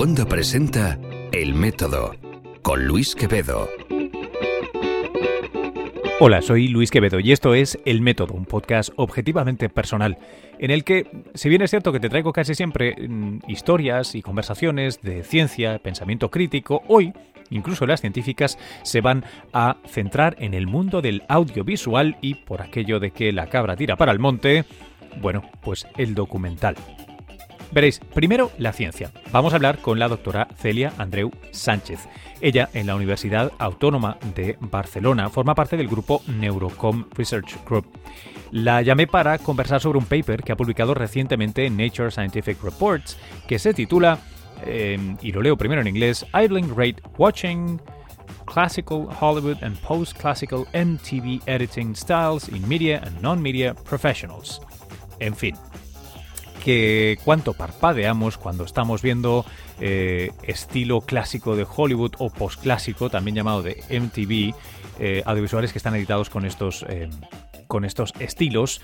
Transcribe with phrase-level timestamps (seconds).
[0.00, 0.98] Wanda presenta
[1.30, 2.14] El Método
[2.62, 3.68] con Luis Quevedo.
[6.20, 10.16] Hola, soy Luis Quevedo y esto es El Método, un podcast objetivamente personal,
[10.58, 14.22] en el que, si bien es cierto que te traigo casi siempre mm, historias y
[14.22, 17.12] conversaciones de ciencia, pensamiento crítico, hoy,
[17.50, 19.22] incluso las científicas, se van
[19.52, 23.96] a centrar en el mundo del audiovisual y por aquello de que la cabra tira
[23.96, 24.64] para el monte,
[25.20, 26.76] bueno, pues el documental.
[27.72, 29.12] Veréis, primero la ciencia.
[29.32, 32.08] Vamos a hablar con la doctora Celia Andreu Sánchez.
[32.40, 37.86] Ella, en la Universidad Autónoma de Barcelona, forma parte del grupo Neurocom Research Group.
[38.50, 43.16] La llamé para conversar sobre un paper que ha publicado recientemente en Nature Scientific Reports,
[43.46, 44.18] que se titula,
[44.66, 47.80] em, y lo leo primero en inglés, Idling Rate Watching
[48.46, 54.60] Classical Hollywood and Post-Classical MTV Editing Styles in Media and Non-Media Professionals.
[55.20, 55.54] En fin,
[56.60, 59.44] que cuánto parpadeamos cuando estamos viendo
[59.80, 64.54] eh, estilo clásico de Hollywood o postclásico, también llamado de MTV,
[65.00, 67.08] eh, audiovisuales que están editados con estos eh,
[67.66, 68.80] con estos estilos,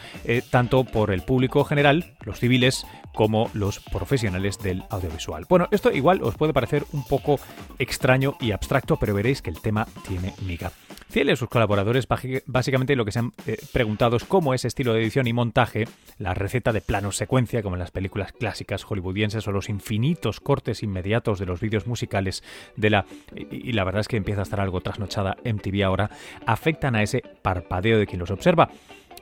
[0.50, 2.86] tanto por el público general, los civiles,
[3.17, 5.47] como los profesionales del audiovisual.
[5.48, 7.41] Bueno, esto igual os puede parecer un poco
[7.78, 10.70] extraño y abstracto, pero veréis que el tema tiene miga.
[11.11, 12.06] Ciel y sus colaboradores
[12.47, 15.89] básicamente lo que se han eh, preguntado es cómo ese estilo de edición y montaje,
[16.19, 20.83] la receta de plano secuencia como en las películas clásicas hollywoodienses o los infinitos cortes
[20.83, 22.42] inmediatos de los vídeos musicales
[22.77, 26.11] de la y, la verdad es que empieza a estar algo trasnochada MTV ahora,
[26.45, 28.69] afectan a ese parpadeo de quien los observa.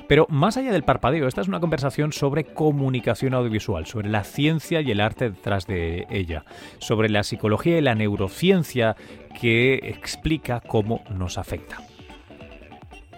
[0.07, 4.81] Pero más allá del parpadeo, esta es una conversación sobre comunicación audiovisual, sobre la ciencia
[4.81, 6.45] y el arte detrás de ella,
[6.79, 8.97] sobre la psicología y la neurociencia
[9.41, 11.79] que explica cómo nos afecta.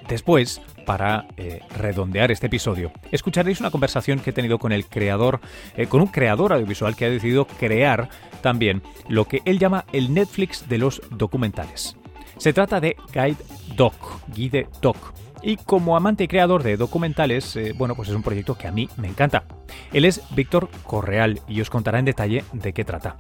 [0.08, 5.40] Después, para eh, redondear este episodio, escucharéis una conversación que he tenido con el creador,
[5.76, 8.08] eh, con un creador audiovisual que ha decidido crear
[8.40, 11.96] también lo que él llama el Netflix de los documentales.
[12.36, 13.42] Se trata de Guide
[13.74, 13.94] Doc,
[14.32, 18.56] Guide Doc y como amante y creador de documentales, eh, bueno, pues es un proyecto
[18.56, 19.44] que a mí me encanta.
[19.92, 23.16] Él es Víctor Correal y os contará en detalle de qué trata.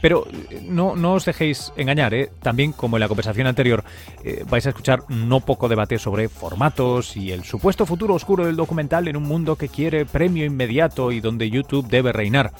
[0.00, 2.30] Pero eh, no, no os dejéis engañar, ¿eh?
[2.42, 3.84] también como en la conversación anterior
[4.24, 8.56] eh, vais a escuchar no poco debate sobre formatos y el supuesto futuro oscuro del
[8.56, 12.52] documental en un mundo que quiere premio inmediato y donde YouTube debe reinar.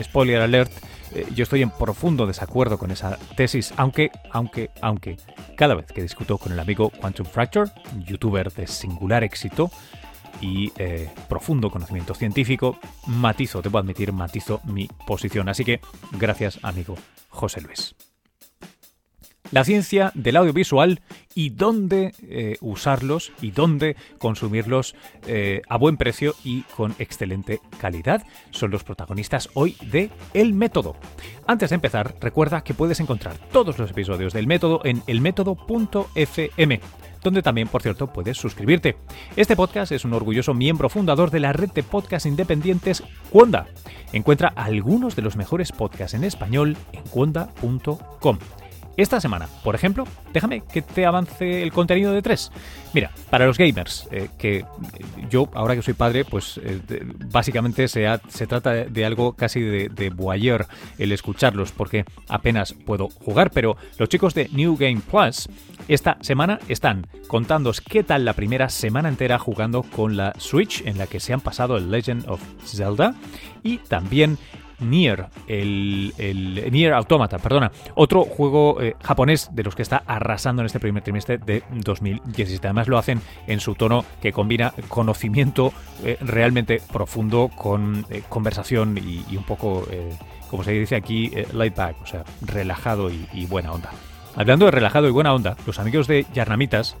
[0.00, 0.72] Spoiler alert,
[1.14, 5.16] eh, yo estoy en profundo desacuerdo con esa tesis, aunque, aunque, aunque,
[5.56, 7.70] cada vez que discuto con el amigo Quantum Fracture,
[8.04, 9.70] youtuber de singular éxito
[10.40, 15.48] y eh, profundo conocimiento científico, matizo, debo admitir, matizo mi posición.
[15.48, 15.80] Así que
[16.12, 16.94] gracias, amigo
[17.28, 17.94] José Luis
[19.50, 21.00] la ciencia del audiovisual
[21.34, 24.94] y dónde eh, usarlos y dónde consumirlos
[25.26, 28.24] eh, a buen precio y con excelente calidad.
[28.50, 30.96] Son los protagonistas hoy de El Método.
[31.46, 36.80] Antes de empezar, recuerda que puedes encontrar todos los episodios del Método en elmétodo.fm
[37.22, 38.96] donde también, por cierto, puedes suscribirte.
[39.36, 43.66] Este podcast es un orgulloso miembro fundador de la red de podcasts independientes Cuonda.
[44.12, 48.38] Encuentra algunos de los mejores podcasts en español en cuonda.com.
[48.98, 52.50] Esta semana, por ejemplo, déjame que te avance el contenido de tres.
[52.92, 54.64] Mira, para los gamers, eh, que
[55.30, 56.80] yo, ahora que soy padre, pues eh,
[57.30, 60.66] básicamente se, se, trata de algo casi de, de voyeur
[60.98, 65.48] el escucharlos, porque apenas puedo jugar, pero los chicos de New Game Plus
[65.86, 70.98] esta semana están contándos qué tal la primera semana entera jugando con la Switch, en
[70.98, 73.14] la que se han pasado el Legend of Zelda,
[73.62, 74.38] y también
[74.80, 80.62] Nier, el, el Nier Automata, perdona, otro juego eh, japonés de los que está arrasando
[80.62, 82.66] en este primer trimestre de 2017.
[82.66, 85.72] Además lo hacen en su tono que combina conocimiento
[86.04, 89.86] eh, realmente profundo con eh, conversación y, un poco,
[90.50, 93.90] como se dice aquí, light back, o sea, relajado y, y buena onda.
[94.34, 96.96] Hablando de relajado y buena onda, los amigos de Yarnamitas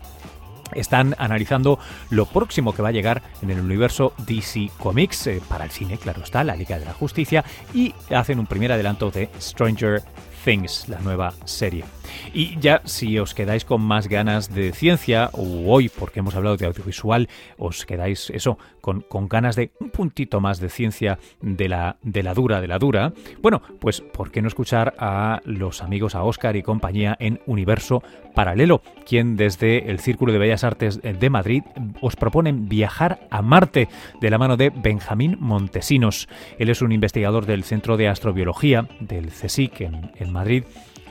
[0.74, 1.78] están analizando
[2.10, 5.98] lo próximo que va a llegar en el universo DC Comics eh, para el cine,
[5.98, 7.44] claro está, la Liga de la Justicia,
[7.74, 10.02] y hacen un primer adelanto de Stranger
[10.44, 11.84] Things, la nueva serie.
[12.32, 16.56] Y ya si os quedáis con más ganas de ciencia, o hoy porque hemos hablado
[16.56, 17.28] de audiovisual,
[17.58, 22.22] os quedáis eso, con, con ganas de un puntito más de ciencia de la, de
[22.22, 26.22] la dura, de la dura, bueno, pues ¿por qué no escuchar a los amigos, a
[26.22, 28.02] Oscar y compañía en Universo
[28.34, 31.62] Paralelo, quien desde el Círculo de Bellas Artes de Madrid
[32.00, 33.88] os proponen viajar a Marte
[34.20, 36.28] de la mano de Benjamín Montesinos.
[36.58, 40.64] Él es un investigador del Centro de Astrobiología del CSIC en, en Madrid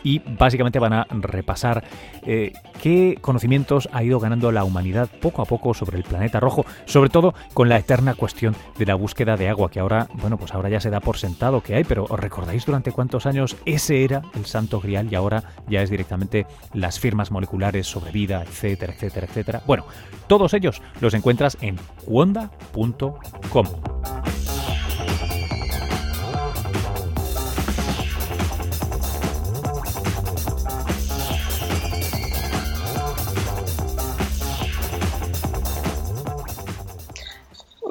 [0.07, 1.83] y básicamente van a repasar
[2.25, 6.65] eh, qué conocimientos ha ido ganando la humanidad poco a poco sobre el planeta rojo,
[6.85, 10.53] sobre todo con la eterna cuestión de la búsqueda de agua, que ahora, bueno, pues
[10.53, 14.05] ahora ya se da por sentado que hay, pero ¿os recordáis durante cuántos años ese
[14.05, 18.93] era el santo grial y ahora ya es directamente las firmas moleculares sobre vida, etcétera,
[18.93, 19.61] etcétera, etcétera?
[19.67, 19.83] Bueno,
[20.27, 21.75] todos ellos los encuentras en
[22.05, 23.96] wanda.com.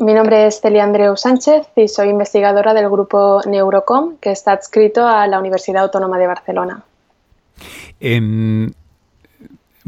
[0.06, 5.04] Mi nombre es Celia Andreu Sánchez y soy investigadora del grupo Neurocom, que está adscrito
[5.04, 6.84] a la Universidad Autónoma de Barcelona.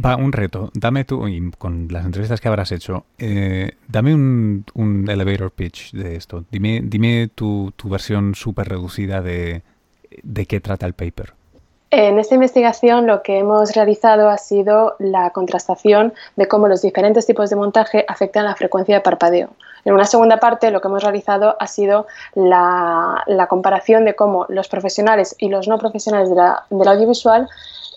[0.05, 0.73] va, un reto.
[0.75, 1.25] Dame tú,
[1.57, 6.45] con las entrevistas que habrás hecho, eh, dame un, elevator pitch de esto.
[6.51, 9.63] Dime, dime tu, tu versión súper reducida de,
[10.25, 11.38] de qué trata el paper.
[11.91, 17.25] En esta investigación lo que hemos realizado ha sido la contrastación de cómo los diferentes
[17.25, 19.51] tipos de montaje afectan la frecuencia de parpadeo.
[19.87, 24.69] En una segunda parte lo que hemos realizado ha sido la, comparación de cómo los
[24.69, 27.49] profesionales y los no profesionales del audiovisual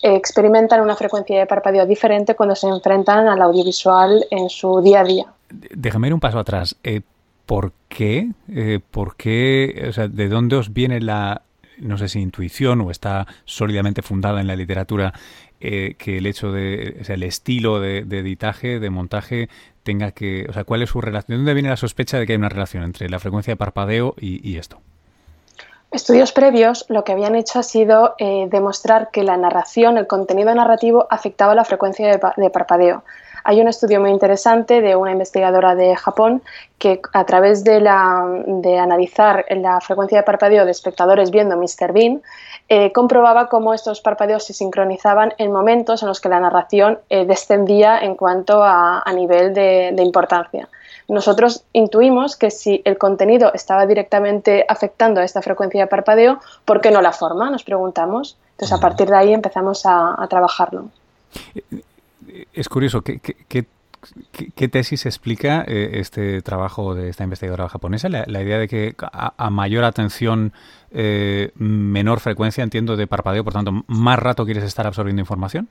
[0.02, 5.00] eh, experimentan una frecuencia de parpadeo diferente cuando se enfrentan al audiovisual en su día
[5.00, 5.26] a día.
[5.50, 6.76] Déjame ir un paso atrás.
[6.82, 7.02] Eh,
[7.44, 8.30] ¿Por qué?
[8.48, 9.84] Eh, ¿Por qué?
[9.90, 11.42] O sea, ¿De dónde os viene la
[11.78, 15.12] no sé si intuición o está sólidamente fundada en la literatura,
[15.60, 19.48] eh, que el hecho de, o sea, el estilo de, editaje, de montaje,
[19.82, 21.34] tenga que, o sea, ¿cuál es su relación?
[21.34, 24.14] ¿De dónde viene la sospecha de que hay una relación entre la frecuencia de parpadeo
[24.18, 24.78] y, esto?
[25.90, 30.54] Estudios previos lo que habían hecho ha sido eh, demostrar que la narración, el contenido
[30.54, 33.04] narrativo, afectaba la frecuencia de parpadeo.
[33.44, 36.42] Hay un estudio muy interesante de una investigadora de Japón
[36.78, 41.92] que a través de, analizar la frecuencia de parpadeo de espectadores viendo Mr.
[41.92, 42.22] Bean,
[42.68, 47.24] eh, comprobaba cómo estos parpadeos se sincronizaban en momentos en los que la narración eh,
[47.24, 50.68] descendía en cuanto a, nivel de, importancia.
[51.08, 56.80] Nosotros intuimos que si el contenido estaba directamente afectando a esta frecuencia de parpadeo, ¿por
[56.80, 57.50] qué no la forma?
[57.50, 58.36] Nos preguntamos.
[58.52, 60.86] Entonces, a partir de ahí empezamos a, a trabajarlo.
[62.52, 68.08] Es curioso, ¿qué, qué, tesis explica eh, este trabajo de esta investigadora japonesa?
[68.08, 70.52] La, idea de que a, mayor atención,
[70.90, 75.68] eh, menor frecuencia, entiendo, de parpadeo, por tanto, más rato quieres estar absorbiendo información.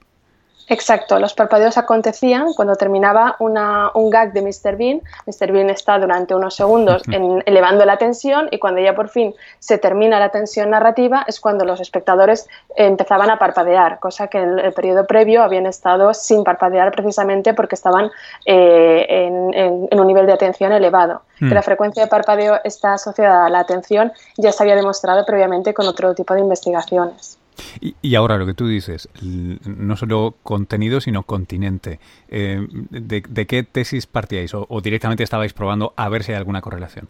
[0.67, 4.77] Exacto, los parpadeos acontecían cuando terminaba un gag de Mr.
[4.77, 5.01] Bean.
[5.25, 5.51] Mr.
[5.51, 7.03] Bean está durante unos segundos
[7.45, 11.65] elevando la tensión y cuando ya por fin se termina la tensión narrativa es cuando
[11.65, 16.91] los espectadores empezaban a parpadear, cosa que en el periodo previo habían estado sin parpadear
[16.91, 18.09] precisamente porque estaban
[18.45, 21.21] eh, en, un nivel de atención elevado.
[21.37, 21.53] Que mm.
[21.53, 25.87] la frecuencia de parpadeo está asociada a la atención ya se había demostrado previamente con
[25.87, 27.40] otro tipo de investigaciones.
[27.79, 31.99] Y, ahora lo que tú dices, no solo contenido, sino continente.
[32.27, 37.09] Eh, de, qué tesis partíais o directamente estabais probando a ver si hay alguna correlación?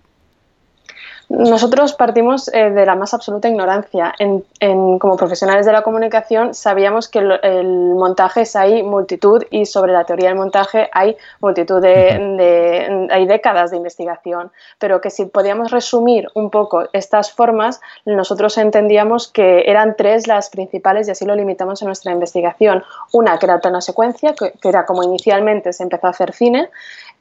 [1.31, 4.13] Nosotros partimos eh, de la más absoluta ignorancia.
[4.19, 9.93] En, como profesionales de la comunicación sabíamos que el, montaje es hay multitud y sobre
[9.93, 15.71] la teoría del montaje hay multitud de, hay décadas de investigación, pero que si podíamos
[15.71, 21.35] resumir un poco estas formas, nosotros entendíamos que eran tres las principales y así lo
[21.35, 22.83] limitamos en nuestra investigación.
[23.13, 26.69] Una que era plano secuencia, que era como inicialmente se empezó a hacer cine,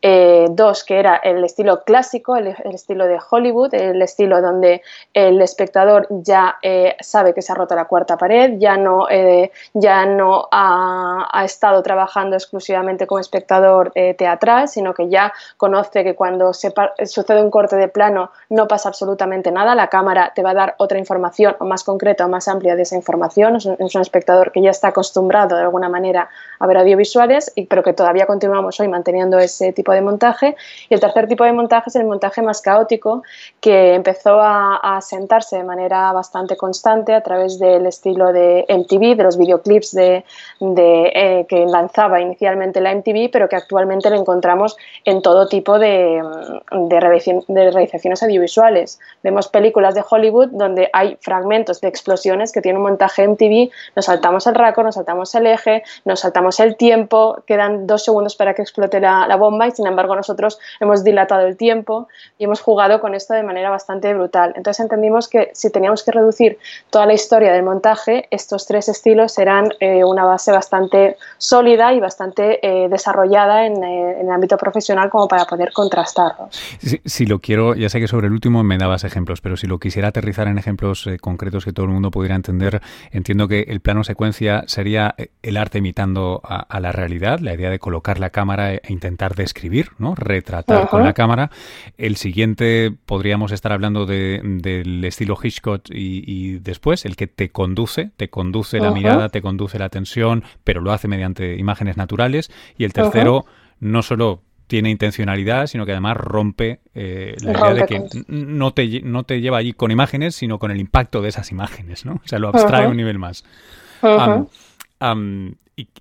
[0.03, 5.43] eh, dos, que era el estilo clásico, el, estilo de Hollywood, el estilo donde el
[5.43, 10.07] espectador ya eh, sabe que se ha roto la cuarta pared, ya no, eh, ya
[10.07, 16.73] no ha, estado trabajando exclusivamente como espectador teatral, sino que ya conoce que cuando se
[17.07, 20.75] sucede un corte de plano no pasa absolutamente nada, la cámara te va a dar
[20.79, 24.63] otra información o más concreta o más amplia de esa información, es un, espectador que
[24.63, 26.29] ya está acostumbrado de alguna manera
[26.59, 30.57] a ver audiovisuales, y, pero que todavía continuamos hoy manteniendo ese tipo de montaje.
[30.89, 33.23] Y el tercer tipo de montaje es el montaje más caótico,
[33.61, 39.23] que empezó a, sentarse de manera bastante constante a través del estilo de MTV, de
[39.23, 40.25] los videoclips de,
[40.61, 46.23] eh, que lanzaba inicialmente la MTV, pero que actualmente lo encontramos en todo tipo de,
[46.71, 49.01] de, realizaciones audiovisuales.
[49.23, 54.05] Vemos películas de Hollywood donde hay fragmentos de explosiones que tienen un montaje MTV, nos
[54.05, 58.55] saltamos el raco, nos saltamos el eje, nos saltamos el tiempo, quedan dos segundos para
[58.55, 62.09] que explote la, la bomba y sin embargo nosotros hemos dilatado el tiempo
[62.39, 64.53] y hemos jugado con esto de manera bastante brutal.
[64.57, 66.59] Entonces entendimos que si teníamos que reducir
[66.91, 72.01] toda la historia del montaje, estos tres estilos serán eh, una base bastante sólida y
[72.01, 76.55] bastante eh, desarrollada en, en, el ámbito profesional como para poder contrastarlos.
[76.81, 79.67] Si, si, lo quiero, ya sé que sobre el último me dabas ejemplos, pero si
[79.67, 82.83] lo quisiera aterrizar en ejemplos concretos que todo el mundo pudiera entender,
[83.13, 87.79] entiendo que el plano secuencia sería el arte imitando a, la realidad, la idea de
[87.79, 90.15] colocar la cámara e intentar describir, ¿no?
[90.15, 91.51] retratar con la cámara.
[91.97, 98.11] El siguiente podríamos estar hablando de, del estilo Hitchcock y, después el que te conduce,
[98.17, 102.51] te conduce la mirada, te conduce la atención, pero lo hace mediante imágenes naturales.
[102.77, 103.47] Y el tercero
[103.79, 109.01] no solo tiene intencionalidad, sino que además rompe eh, la idea de que no te,
[109.03, 112.21] no te lleva allí con imágenes, sino con el impacto de esas imágenes, ¿no?
[112.25, 113.45] O sea, lo abstrae un nivel más.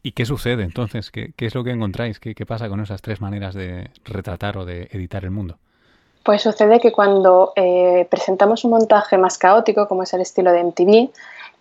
[0.03, 1.12] ¿Y, qué sucede entonces?
[1.12, 2.19] ¿Qué, es lo que encontráis?
[2.19, 5.57] ¿Qué, pasa con esas tres maneras de retratar o de editar el mundo?
[6.24, 10.63] Pues sucede que cuando eh, presentamos un montaje más caótico, como es el estilo de
[10.63, 11.09] MTV,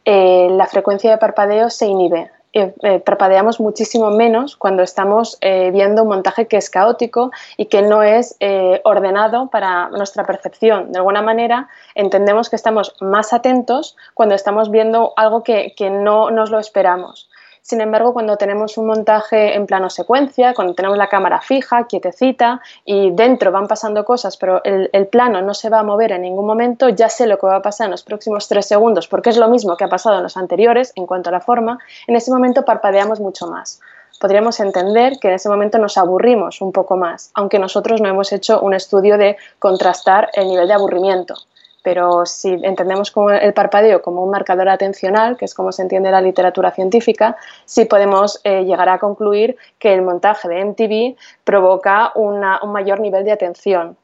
[0.04, 2.30] eh, la frecuencia de parpadeo se inhibe.
[2.54, 8.02] Eh, parpadeamos muchísimo menos cuando estamos viendo un montaje que es caótico y que no
[8.02, 8.36] es
[8.84, 10.90] ordenado para nuestra percepción.
[10.90, 16.50] De alguna manera, entendemos que estamos más atentos cuando estamos viendo algo que no nos
[16.50, 17.28] lo esperamos.
[17.62, 22.60] Sin embargo, cuando tenemos un montaje en plano secuencia, cuando tenemos la cámara fija, quietecita
[22.84, 26.46] y dentro van pasando cosas, pero el, plano no se va a mover en ningún
[26.46, 29.36] momento, ya sé lo que va a pasar en los próximos tres segundos, porque es
[29.36, 32.30] lo mismo que ha pasado en los anteriores en cuanto a la forma, en ese
[32.30, 33.80] momento parpadeamos mucho más.
[34.20, 38.32] Podríamos entender que en ese momento nos aburrimos un poco más, aunque nosotros no hemos
[38.32, 41.34] hecho un estudio de contrastar el nivel de aburrimiento
[41.82, 46.10] pero si entendemos como el parpadeo como un marcador atencional, que es como se entiende
[46.10, 52.12] la literatura científica, sí podemos eh, llegar a concluir que el montaje de MTV provoca
[52.14, 52.40] un
[52.72, 53.96] mayor nivel de atención.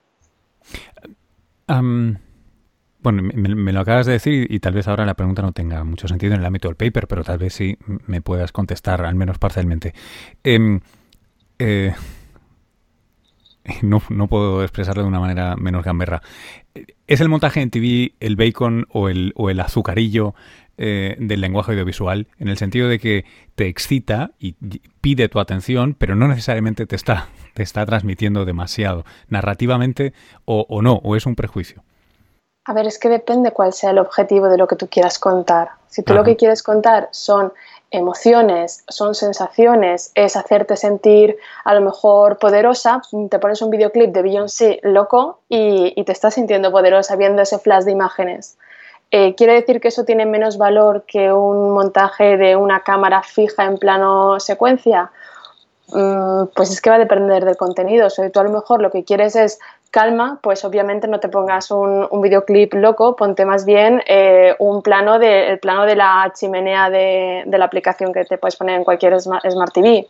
[1.66, 6.08] bueno, me, lo acabas de decir y, tal vez ahora la pregunta no tenga mucho
[6.08, 7.76] sentido en el ámbito del paper, pero tal vez sí
[8.06, 9.94] me puedas contestar, al menos parcialmente.
[10.42, 10.80] Em,
[11.58, 11.94] eh,
[13.82, 16.22] no, no, puedo expresarlo de una manera menos gamberra.
[17.06, 20.34] ¿Es el montaje en TV el bacon o el, o el azucarillo
[20.76, 22.26] eh, del lenguaje audiovisual?
[22.38, 24.54] En el sentido de que te excita y
[25.00, 30.12] pide tu atención, pero no necesariamente te está, te está transmitiendo demasiado, narrativamente
[30.44, 31.82] o, o no, o es un prejuicio.
[32.66, 35.72] A ver, es que depende cuál sea el objetivo de lo que tú quieras contar.
[35.86, 37.52] Si tú lo que quieres contar son
[37.90, 44.22] emociones, son sensaciones, es hacerte sentir a lo mejor poderosa, te pones un videoclip de
[44.22, 48.58] Beyoncé loco y, te estás sintiendo poderosa viendo ese flash de imágenes.
[49.10, 53.64] Eh, ¿Quiere decir que eso tiene menos valor que un montaje de una cámara fija
[53.64, 55.12] en plano secuencia?
[55.92, 58.08] Mm, pues es que va a depender del contenido.
[58.08, 59.60] O tú a lo mejor lo que quieres es
[59.94, 65.20] calma, pues obviamente no te pongas un, videoclip loco, ponte más bien eh, un plano
[65.20, 69.72] de, plano de la chimenea de, la aplicación que te puedes poner en cualquier Smart,
[69.72, 70.08] TV.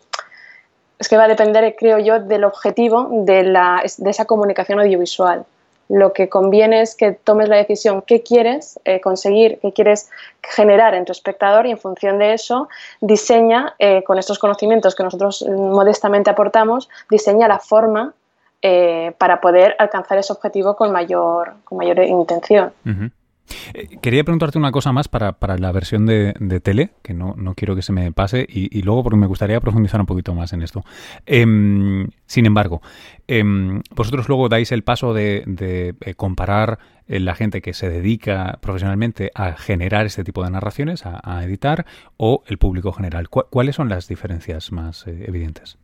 [0.99, 5.45] Es que va a depender, creo yo, del objetivo de, la, de esa comunicación audiovisual.
[5.91, 10.09] Lo que conviene es que tomes la decisión qué quieres eh, conseguir, qué quieres
[10.41, 12.71] generar en tu espectador y en función de eso
[13.03, 18.15] diseña, eh, con estos conocimientos que nosotros modestamente aportamos, diseña la forma
[18.67, 22.73] eh, para poder alcanzar ese objetivo con mayor, con mayor intención.
[23.75, 27.83] Eh, quería preguntarte una cosa más para, la versión de, tele, que no, quiero que
[27.83, 30.83] se me pase, y, luego porque me gustaría profundizar un poquito más en esto.
[31.27, 32.81] Em, sin embargo,
[33.29, 35.45] em, vosotros luego dais el paso de,
[36.01, 41.45] eh, comparar la gente que se dedica profesionalmente a generar este tipo de narraciones, a,
[41.45, 41.85] editar,
[42.17, 43.29] o el público general.
[43.29, 45.77] ¿Cuáles son las diferencias más evidentes?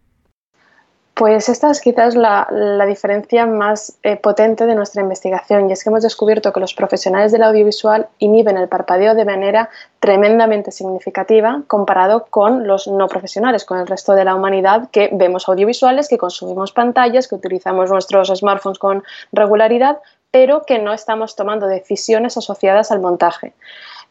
[1.21, 2.49] Pues esta es quizás la,
[2.89, 7.31] diferencia más eh, potente de nuestra investigación y es que hemos descubierto que los profesionales
[7.31, 13.79] del audiovisual inhiben el parpadeo de manera tremendamente significativa comparado con los no profesionales, con
[13.79, 18.79] el resto de la humanidad que vemos audiovisuales, que consumimos pantallas, que utilizamos nuestros smartphones
[18.79, 19.99] con regularidad,
[20.31, 23.53] pero que no estamos tomando decisiones asociadas al montaje.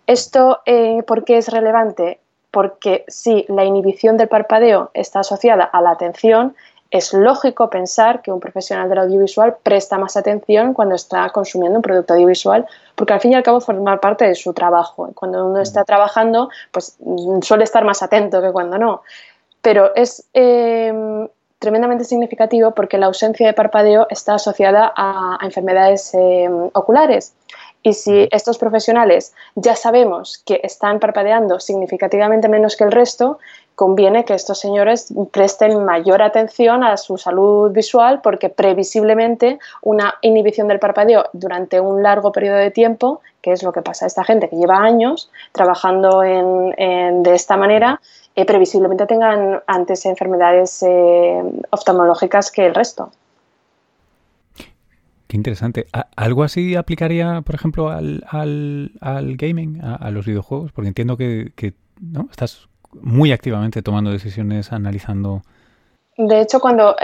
[0.05, 2.19] ¿Esto eh, por qué es relevante?
[2.51, 6.55] Porque si la inhibición del parpadeo está asociada a la atención,
[6.91, 11.83] es lógico pensar que un profesional del audiovisual presta más atención cuando está consumiendo un
[11.83, 12.65] producto audiovisual,
[12.95, 15.09] porque al fin y al cabo forma parte de su trabajo.
[15.13, 19.03] Cuando uno está trabajando, pues mm, suele estar más atento que cuando no.
[19.61, 21.27] Pero es eh,
[21.59, 27.33] tremendamente significativo porque la ausencia de parpadeo está asociada a, enfermedades eh, oculares
[27.81, 33.39] Y si estos profesionales ya sabemos que están parpadeando significativamente menos que el resto,
[33.79, 40.67] conviene que estos señores presten mayor atención a su salud visual porque previsiblemente una inhibición
[40.67, 44.25] del parpadeo durante un largo periodo de tiempo, que es lo que pasa a esta
[44.25, 48.01] gente que lleva años trabajando de esta manera,
[48.35, 53.11] eh, previsiblemente tengan antes enfermedades eh, oftalmológicas que el resto.
[55.29, 55.85] Qué interesante.
[56.15, 60.71] ¿Algo así aplicaría, por ejemplo, al, al, gaming, a, los videojuegos?
[60.71, 62.27] Porque entiendo que, que ¿no?
[62.31, 62.67] estás
[62.99, 65.43] muy activamente tomando decisiones, analizando
[66.21, 66.97] de hecho, cuando,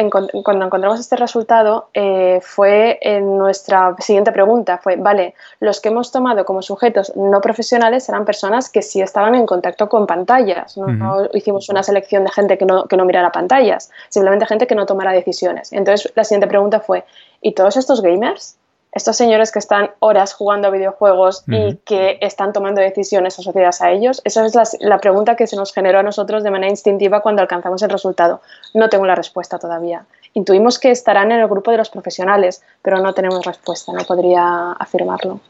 [0.43, 6.11] cuando encontramos este resultado, eh, fue en nuestra siguiente pregunta, fue, vale, los que hemos
[6.11, 11.29] tomado como sujetos no profesionales eran personas que sí estaban en contacto con pantallas, no,
[11.33, 14.85] hicimos una selección de gente que no, que no mirara pantallas, simplemente gente que no
[14.85, 15.71] tomara decisiones.
[15.71, 17.05] Entonces, la siguiente pregunta fue,
[17.39, 18.57] ¿y todos estos gamers?
[18.95, 23.91] Estos señores que están horas jugando a videojuegos y que están tomando decisiones asociadas a
[23.91, 24.21] ellos?
[24.23, 27.83] Esa es la, pregunta que se nos generó a nosotros de manera instintiva cuando alcanzamos
[27.83, 28.41] el resultado.
[28.73, 30.05] No tengo la respuesta todavía.
[30.33, 34.71] Intuimos que estarán en el grupo de los profesionales, pero no tenemos respuesta, no podría
[34.71, 35.41] afirmarlo.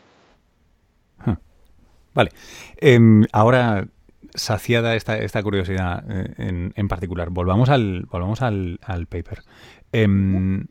[2.16, 2.32] Vale.
[2.78, 3.88] Em, ahora,
[4.34, 9.44] saciada esta, esta curiosidad eh, en, particular, volvamos al, volvamos al, paper.
[9.92, 10.66] Em,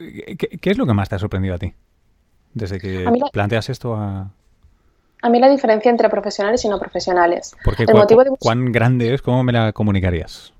[0.00, 1.74] ¿Qué, es lo que más te ha sorprendido a ti?
[2.54, 4.30] Desde que planteas esto a...
[5.22, 7.54] A mí la diferencia entre profesionales y no profesionales.
[7.62, 7.84] Porque
[8.38, 9.20] ¿Cuán grande es?
[9.20, 10.54] ¿Cómo me la comunicarías?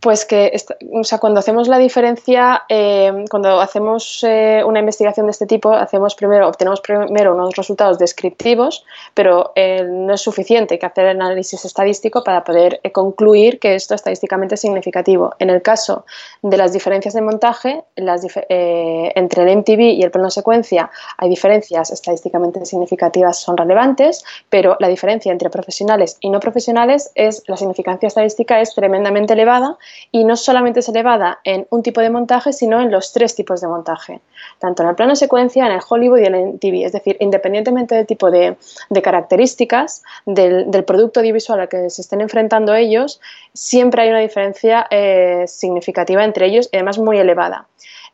[0.00, 0.52] Pues que,
[0.92, 5.72] o sea, cuando hacemos la diferencia, eh, cuando hacemos eh, una investigación de este tipo,
[5.72, 8.84] hacemos primero, obtenemos primero unos resultados descriptivos,
[9.14, 13.94] pero eh, no es suficiente que hacer el análisis estadístico para poder concluir que esto
[13.94, 15.34] estadísticamente es significativo.
[15.38, 16.04] En el caso
[16.42, 21.90] de las diferencias de montaje, las entre el MTV y el plano secuencia hay diferencias
[21.90, 28.08] estadísticamente significativas, son relevantes, pero la diferencia entre profesionales y no profesionales es la significancia
[28.08, 29.76] estadística es tremendamente elevada
[30.12, 33.60] y no solamente es elevada en un tipo de montaje, sino en los tres tipos
[33.60, 34.20] de montaje,
[34.58, 36.84] tanto en el plano secuencia, en el Hollywood y en el TV.
[36.84, 38.56] Es decir, independientemente del tipo de,
[39.02, 43.20] características del, producto audiovisual al que se estén enfrentando ellos,
[43.52, 47.66] siempre hay una diferencia eh, significativa entre ellos y además muy elevada.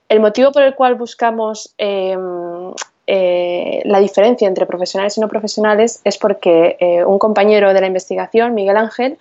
[0.09, 2.73] El motivo por el cual buscamos em,
[3.07, 7.87] eh, la diferencia entre profesionales y no profesionales es porque eh, un compañero de la
[7.87, 9.19] investigación, Miguel Ángel,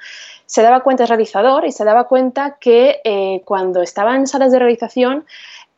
[0.51, 4.51] se daba cuenta, es realizador, y se daba cuenta que eh, cuando estaba en salas
[4.51, 5.23] de realización,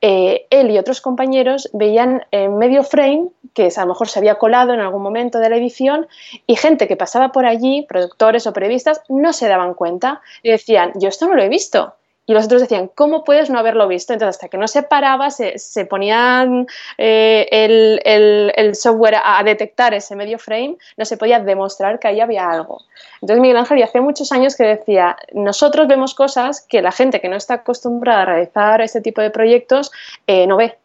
[0.02, 4.40] eh, él y otros compañeros veían en medio frame, que a lo mejor se había
[4.40, 6.08] colado en algún momento de la edición,
[6.48, 10.92] y gente que pasaba por allí, productores o periodistas, no se daban cuenta y decían,
[10.96, 11.94] yo esto no lo he visto.
[12.26, 14.14] Y los otros decían, ¿cómo puedes no haberlo visto?
[14.14, 20.16] Entonces, hasta que no se paraba, se, se ponían eh, el, software a, detectar ese
[20.16, 22.80] medio frame, no se podía demostrar que ahí había algo.
[23.22, 27.20] Entonces, Miguel Ángel ya hace muchos años que decía, nosotros vemos cosas que la gente
[27.20, 29.92] que no está acostumbrada a realizar este tipo de proyectos
[30.26, 30.78] eh, no ve.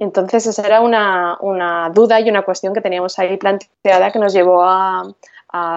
[0.00, 1.38] Entonces, esa era una,
[1.92, 5.04] duda y una cuestión que teníamos ahí planteada que nos llevó a,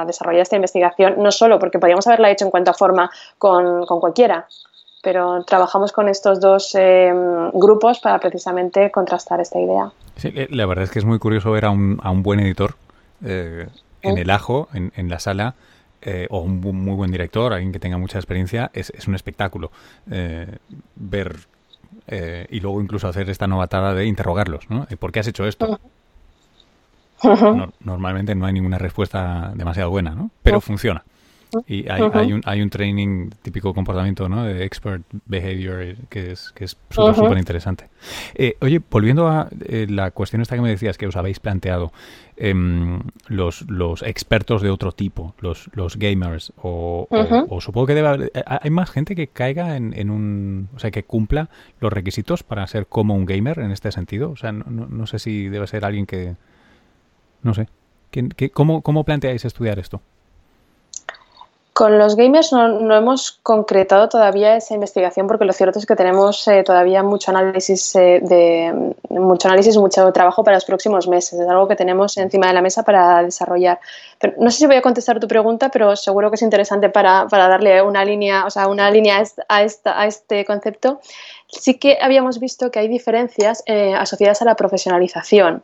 [0.05, 4.01] desarrollar esta investigación, no solo porque podíamos haberla hecho en cuanto a forma con, con
[4.01, 4.45] cualquiera,
[5.01, 7.11] pero trabajamos con estos dos eh,
[7.53, 9.91] grupos para precisamente contrastar esta idea.
[10.17, 12.39] Sí, eh, la verdad es que es muy curioso ver a un, a un buen
[12.39, 12.75] editor
[13.23, 13.67] eh,
[14.01, 15.55] en el ajo, en, en la sala,
[16.29, 19.69] o un muy buen director, alguien que tenga mucha experiencia, es, es un espectáculo
[20.95, 21.39] ver
[22.49, 24.87] y luego incluso hacer esta novatada de interrogarlos, ¿no?
[24.97, 25.77] ¿Por qué has hecho esto?
[27.81, 30.31] normalmente no hay ninguna respuesta demasiado buena, ¿no?
[30.41, 31.03] Pero funciona.
[31.65, 34.43] Y hay, hay, un, hay un training típico comportamiento, ¿no?
[34.43, 37.89] De expert behavior que es que es súper, interesante.
[38.35, 41.91] Eh, oye, volviendo a eh, la cuestión esta que me decías que os habéis planteado,
[42.37, 48.07] em, los, los expertos de otro tipo, los, los gamers, o, o, supongo que debe
[48.07, 51.91] haber, eh, ¿hay más gente que caiga en, en, un, o sea, que cumpla los
[51.91, 54.29] requisitos para ser como un gamer en este sentido?
[54.29, 56.35] O sea, no, no, sé si debe ser alguien que,
[57.41, 57.67] no sé,
[58.11, 60.01] que, ¿cómo, ¿cómo planteáis estudiar esto?
[61.79, 66.45] Con los gamers no, hemos concretado todavía esa investigación porque lo cierto es que tenemos
[66.49, 71.39] eh, todavía mucho análisis eh, de mucho análisis, mucho trabajo para los próximos meses.
[71.39, 73.79] Es algo que tenemos encima de la mesa para desarrollar.
[74.39, 77.81] no sé si voy a contestar tu pregunta, pero seguro que es interesante para, darle
[77.81, 80.99] una línea, o sea, una línea a, esta, a este concepto.
[81.47, 85.63] Sí que habíamos visto que hay diferencias eh, asociadas a la profesionalización.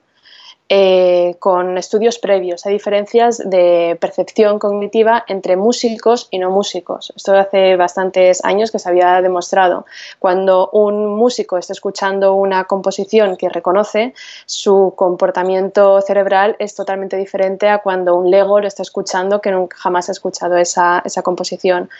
[0.67, 2.65] Eh, con estudios previos.
[2.65, 7.13] Hay diferencias de percepción cognitiva entre músicos y no músicos.
[7.15, 9.85] Esto hace bastantes años que se había demostrado.
[10.17, 14.15] Cuando un músico está escuchando una composición que reconoce,
[14.47, 19.77] su comportamiento cerebral es totalmente diferente a cuando un Lego lo está escuchando que nunca
[19.77, 21.91] jamás ha escuchado esa, composición.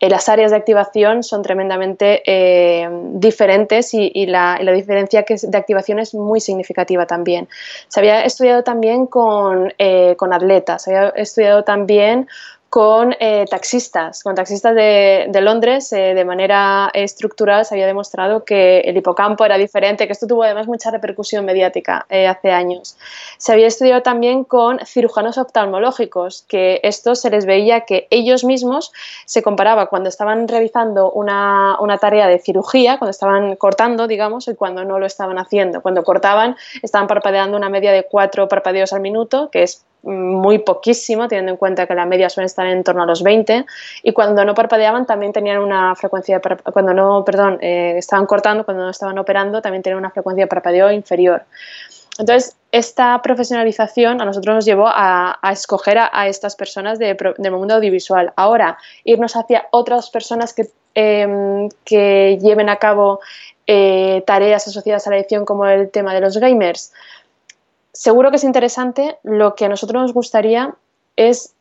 [0.00, 5.98] Eh, las áreas de activación son tremendamente eh, diferentes y, la, diferencia que de activación
[5.98, 7.48] es muy significativa también.
[7.88, 12.28] Se había estudiado también con, eh, con atletas, había estudiado también
[12.74, 18.80] con eh, taxistas, con taxistas de, Londres, eh, de manera estructural se había demostrado que
[18.80, 22.96] el hipocampo era diferente, que esto tuvo además mucha repercusión mediática eh, hace años.
[23.38, 28.90] Se había estudiado también con cirujanos oftalmológicos, que esto se les veía que ellos mismos
[29.24, 34.56] se comparaba cuando estaban realizando una, una tarea de cirugía, cuando estaban cortando, digamos, y
[34.56, 35.80] cuando no lo estaban haciendo.
[35.80, 41.28] Cuando cortaban, estaban parpadeando una media de cuatro parpadeos al minuto, que es muy poquísimo,
[41.28, 43.66] teniendo en cuenta que la media suele estar en torno a los 20,
[44.02, 46.40] y cuando no parpadeaban también tenían una frecuencia,
[46.72, 50.48] cuando no, perdón, eh, estaban cortando, cuando no estaban operando, también tenían una frecuencia de
[50.48, 51.44] parpadeo inferior.
[52.18, 57.74] Entonces, esta profesionalización a nosotros nos llevó a, escoger a, estas personas de, del mundo
[57.74, 58.32] audiovisual.
[58.36, 63.20] Ahora, irnos hacia otras personas que, em, que lleven a cabo
[63.66, 66.92] eh, tareas asociadas a la edición como el tema de los gamers,
[67.92, 70.74] seguro que es interesante, lo que a nosotros nos gustaría
[71.16, 71.54] es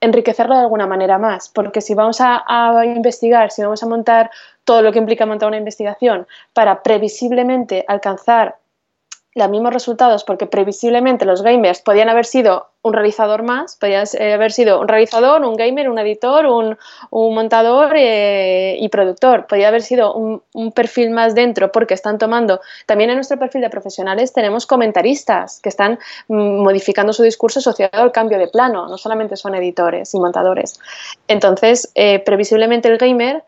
[0.00, 2.44] enriquecerla de alguna manera más, porque si vamos a,
[2.84, 4.30] investigar, si vamos a montar
[4.64, 8.56] todo lo que implica montar una investigación para previsiblemente alcanzar
[9.34, 14.52] los mismos resultados porque previsiblemente los gamers podían haber sido un realizador más, podían haber
[14.52, 16.78] sido un realizador, un gamer, un editor, un,
[17.10, 23.10] montador eh, y productor, podía haber sido un, perfil más dentro porque están tomando, también
[23.10, 28.12] en nuestro perfil de profesionales tenemos comentaristas que están mm, modificando su discurso asociado al
[28.12, 30.78] cambio de plano, no solamente son editores y montadores.
[31.26, 33.42] Entonces, eh, previsiblemente el gamer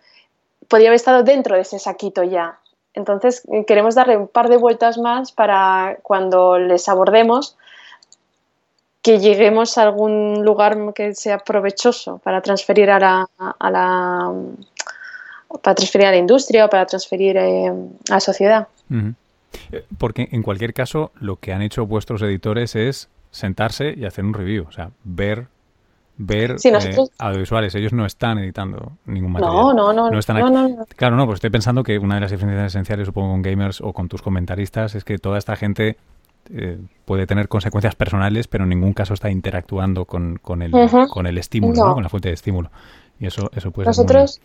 [0.67, 2.59] podía haber estado dentro de ese saquito ya,
[2.95, 7.57] entonces, queremos darle un par de vueltas más para cuando les abordemos
[9.09, 13.27] que lleguemos a algún lugar que sea provechoso para transferir a la,
[15.63, 18.69] para transferir a la industria o para transferir eh, a la sociedad.
[19.73, 24.27] Eh, porque en cualquier caso, lo que han hecho vuestros editores es sentarse y hacer
[24.27, 25.47] un review, o sea, ver
[26.19, 27.75] ver eh, audiovisuales.
[27.77, 29.57] Ellos no están editando ningún material.
[29.57, 30.11] No, no, no.
[30.11, 33.31] no, están no, Claro, no, pues estoy pensando que una de las diferencias esenciales, supongo,
[33.31, 35.97] con gamers o con tus comentaristas, es que toda esta gente
[36.55, 40.73] eh, puede tener consecuencias personales, pero en ningún caso está interactuando con, con, el,
[41.11, 42.71] con el estímulo, con la fuente de estímulo.
[43.21, 44.43] Y eso, eso puede nosotros, ser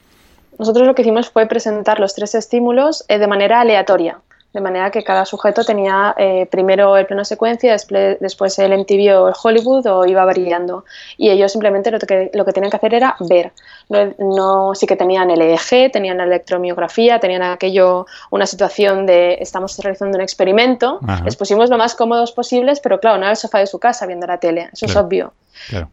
[0.59, 4.19] Nosotros lo que hicimos fue presentar los tres estímulos eh, de manera aleatoria
[4.53, 7.75] de manera que cada sujeto tenía eh, primero el plano secuencia,
[8.19, 10.85] después el MTV o el Hollywood o iba variando.
[11.17, 13.51] Y ellos simplemente lo que, lo que tenían que hacer era ver.
[13.89, 19.77] No, sí que tenían el EEG, tenían la electromiografía, tenían aquello, una situación de estamos
[19.79, 20.99] realizando un experimento.
[21.23, 24.05] Les pusimos lo más cómodos posibles, pero claro, no era el sofá de su casa
[24.05, 25.33] viendo la tele, eso es obvio.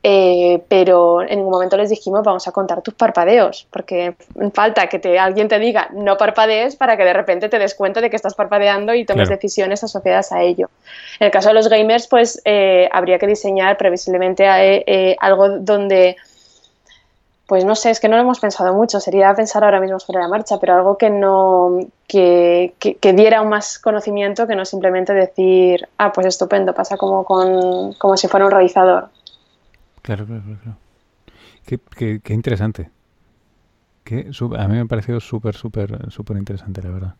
[0.02, 4.14] Eh, pero en ningún momento les dijimos vamos a contar tus parpadeos, porque
[4.52, 8.00] falta que te, alguien te diga no parpadees para que de repente te des cuenta
[8.00, 10.70] de que estás parpadeando y tomes decisiones asociadas a ello.
[11.20, 16.16] En el caso de los gamers, pues eh, habría que diseñar previsiblemente eh, algo donde
[17.50, 20.20] pues no sé, es que no lo hemos pensado mucho, sería pensar ahora mismo sobre
[20.20, 25.12] la marcha, pero algo que no, que, que, diera aún más conocimiento que no simplemente
[25.12, 29.08] decir, ah, pues estupendo, pasa como, con, como si fuera un realizador.
[30.02, 30.76] Claro, claro, claro.
[31.66, 32.88] Qué, qué, interesante.
[34.06, 37.14] a mí me ha parecido súper, súper, súper interesante, la verdad.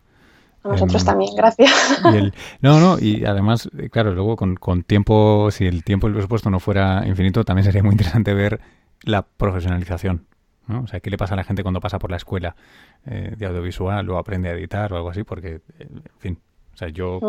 [0.63, 1.73] A nosotros em, también, gracias.
[2.61, 6.15] no, no, y además, eh, claro, luego con, con tiempo, si el tiempo y el
[6.15, 8.61] presupuesto no fuera infinito, también sería muy interesante ver
[9.03, 10.27] la profesionalización.
[10.67, 10.83] ¿no?
[10.83, 12.55] O sea, ¿qué le pasa a la gente cuando pasa por la escuela
[13.07, 15.25] eh, de audiovisual o aprende a editar o algo así?
[15.25, 16.39] Porque, eh, en fin,
[16.73, 17.21] o sea, yo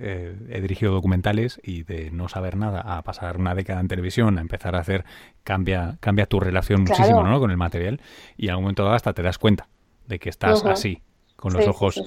[0.00, 4.38] eh, he dirigido documentales y de no saber nada a pasar una década en televisión,
[4.38, 5.04] a empezar a hacer,
[5.42, 7.40] cambia, cambia tu relación muchísimo ¿no?
[7.40, 8.00] con el material
[8.36, 9.68] y en algún momento dado hasta te das cuenta
[10.06, 11.02] de que estás así,
[11.36, 12.00] con los ojos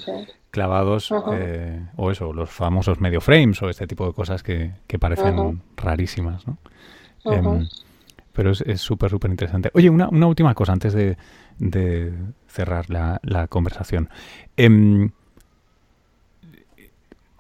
[0.52, 4.98] clavados eh, o eso, los famosos medio frames o este tipo de cosas que, que
[4.98, 6.48] parecen rarísimas.
[6.48, 6.58] ¿no?
[8.34, 9.72] Pero es súper, súper interesante.
[9.74, 11.18] Oye, una, una, última cosa antes de,
[11.60, 12.14] de
[12.48, 14.10] cerrar la, la conversación.
[14.58, 15.10] Eh,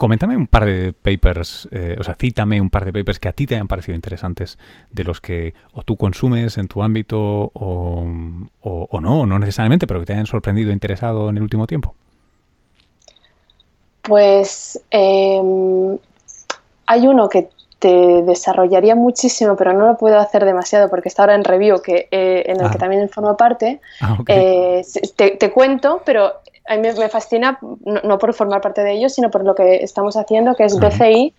[0.01, 3.33] Coméntame un par de papers, eh, o sea, cítame un par de papers que a
[3.33, 4.57] ti te hayan parecido interesantes,
[4.89, 7.19] de los que o tú consumes en tu ámbito
[7.53, 8.03] o,
[8.61, 11.93] o, no, no necesariamente, pero que te hayan sorprendido interesado en el último tiempo.
[14.01, 15.99] Pues em,
[16.87, 17.49] hay uno que
[17.81, 22.07] te desarrollaría muchísimo, pero no lo puedo hacer demasiado porque está ahora en review, que,
[22.11, 22.79] eh, en el que ah.
[22.79, 23.81] también formo parte.
[23.99, 24.83] Ah, eh,
[25.15, 26.31] te, cuento, pero
[26.67, 27.57] a mí me, fascina,
[28.03, 31.33] no, por formar parte de ellos, sino por lo que estamos haciendo, que es BCI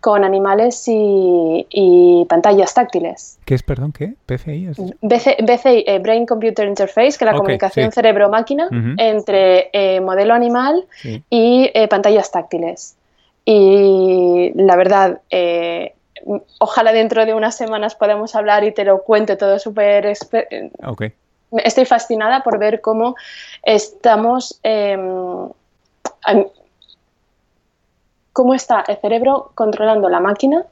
[0.00, 3.40] con animales y, pantallas táctiles.
[3.44, 4.14] ¿Qué es, perdón, qué?
[4.28, 4.68] ¿BCI?
[5.02, 10.86] BCI, eh, Brain Computer Interface, que es la comunicación cerebro-máquina entre modelo animal
[11.28, 12.97] y pantallas táctiles.
[13.50, 15.94] Y la verdad, eh,
[16.58, 20.12] ojalá dentro de unas semanas podamos hablar y te lo cuente todo súper...
[20.86, 21.14] Okay.
[21.64, 23.14] Estoy fascinada por ver cómo
[23.62, 24.60] estamos...
[24.62, 25.48] Em,
[28.34, 30.66] cómo está el cerebro controlando la máquina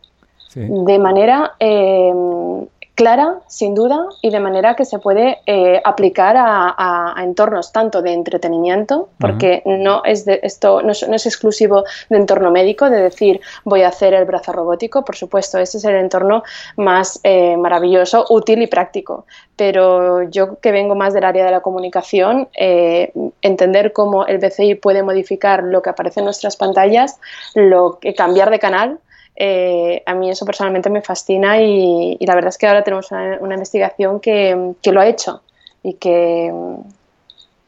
[0.54, 7.14] de manera em, clara, sin duda, y de manera que se puede eh, aplicar a,
[7.22, 12.88] entornos tanto de entretenimiento, porque no es de, esto no es, exclusivo de entorno médico,
[12.88, 16.42] de decir voy a hacer el brazo robótico, por supuesto, ese es el entorno
[16.76, 19.26] más eh, maravilloso, útil y práctico.
[19.56, 24.76] Pero yo que vengo más del área de la comunicación, eh, entender cómo el BCI
[24.76, 27.18] puede modificar lo que aparece en nuestras pantallas,
[27.54, 29.00] lo que cambiar de canal,
[29.36, 33.54] eh, a mí eso personalmente me fascina y, la verdad es que ahora tenemos una,
[33.54, 35.42] investigación que, lo ha hecho
[35.82, 36.52] y que,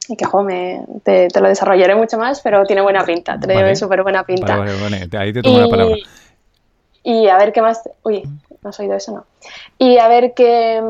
[0.09, 0.27] y que
[1.05, 4.57] te, lo desarrollaré mucho más, pero tiene buena pinta, tiene súper buena pinta.
[4.57, 5.97] Vale, vale, ahí te tomo la palabra.
[7.03, 7.89] Y a ver qué más...
[8.03, 8.23] Uy,
[8.63, 9.25] no has oído eso, ¿no?
[9.79, 10.83] Y a ver qué...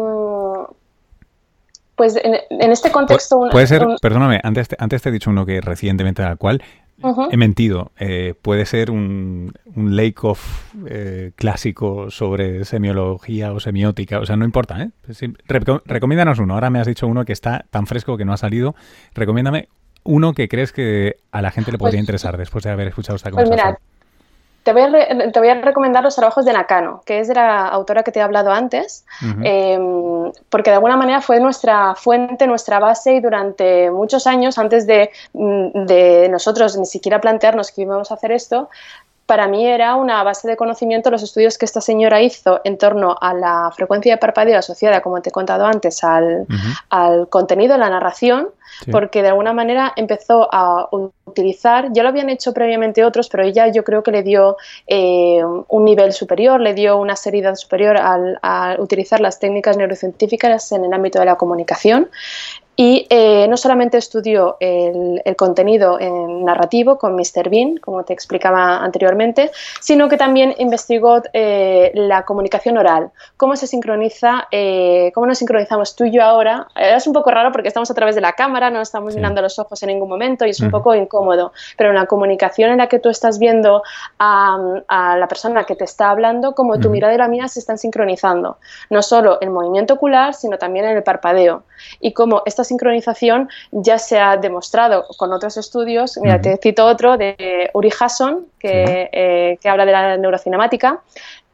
[1.99, 3.49] Pues en, este contexto...
[3.51, 6.63] puede ser, perdóname, antes antes te he dicho uno que recientemente al cual
[7.31, 7.93] He mentido.
[7.99, 14.19] Eh, puede ser un, un lake-off eh, clásico sobre semiología o semiótica.
[14.19, 14.83] O sea, no importa.
[14.83, 14.91] ¿eh?
[15.85, 16.55] recomiéndanos uno.
[16.55, 18.75] Ahora me has dicho uno que está tan fresco que no ha salido.
[19.15, 19.69] Recomiéndame
[20.03, 23.17] uno que crees que a la gente le podría pues interesar después de haber escuchado
[23.17, 23.77] esta pues conversación.
[24.63, 27.69] Te voy, a te voy, a recomendar los trabajos de Nakano, que es de la
[27.69, 29.07] autora que te he hablado antes,
[29.43, 34.87] em, porque de alguna manera fue nuestra fuente, nuestra base y durante muchos años, antes
[34.87, 38.69] de, mm, de nosotros ni siquiera plantearnos que íbamos a hacer esto,
[39.29, 43.15] para mí era una base de conocimiento los estudios que esta señora hizo en torno
[43.21, 46.47] a la frecuencia de parpadeo asociada, como te he contado antes, al,
[46.89, 48.49] al contenido, la narración,
[48.91, 50.89] porque de alguna manera empezó a
[51.25, 55.43] utilizar, ya lo habían hecho previamente otros, pero ella yo creo que le dio eh,
[55.69, 60.85] un nivel superior, le dio una seriedad superior al, al utilizar las técnicas neurocientíficas en
[60.85, 62.09] el ámbito de la comunicación
[62.81, 67.51] y eh, no solamente estudió el, contenido en narrativo con Mr.
[67.51, 69.51] Bean, como te explicaba anteriormente,
[69.81, 75.97] sino que también investigó eh, la comunicación oral, cómo se sincroniza, eh, cómo nos sincronizamos
[75.97, 76.69] tú y yo ahora.
[76.77, 79.59] es un poco raro porque estamos a través de la cámara, no estamos mirando los
[79.59, 82.89] ojos en ningún momento y es un poco incómodo, pero en la comunicación en la
[82.89, 83.83] que tú estás viendo
[84.19, 87.79] a, la persona que te está hablando, como tu mirada y la mía se están
[87.79, 88.59] sincronizando,
[88.91, 91.63] no solo el movimiento ocular, sino también en el parpadeo.
[92.01, 96.19] Y cómo estas sincronización ya se ha demostrado con otros estudios.
[96.23, 101.01] Mira, te cito otro de Uri Hasson, que, eh, que habla de la neurocinemática,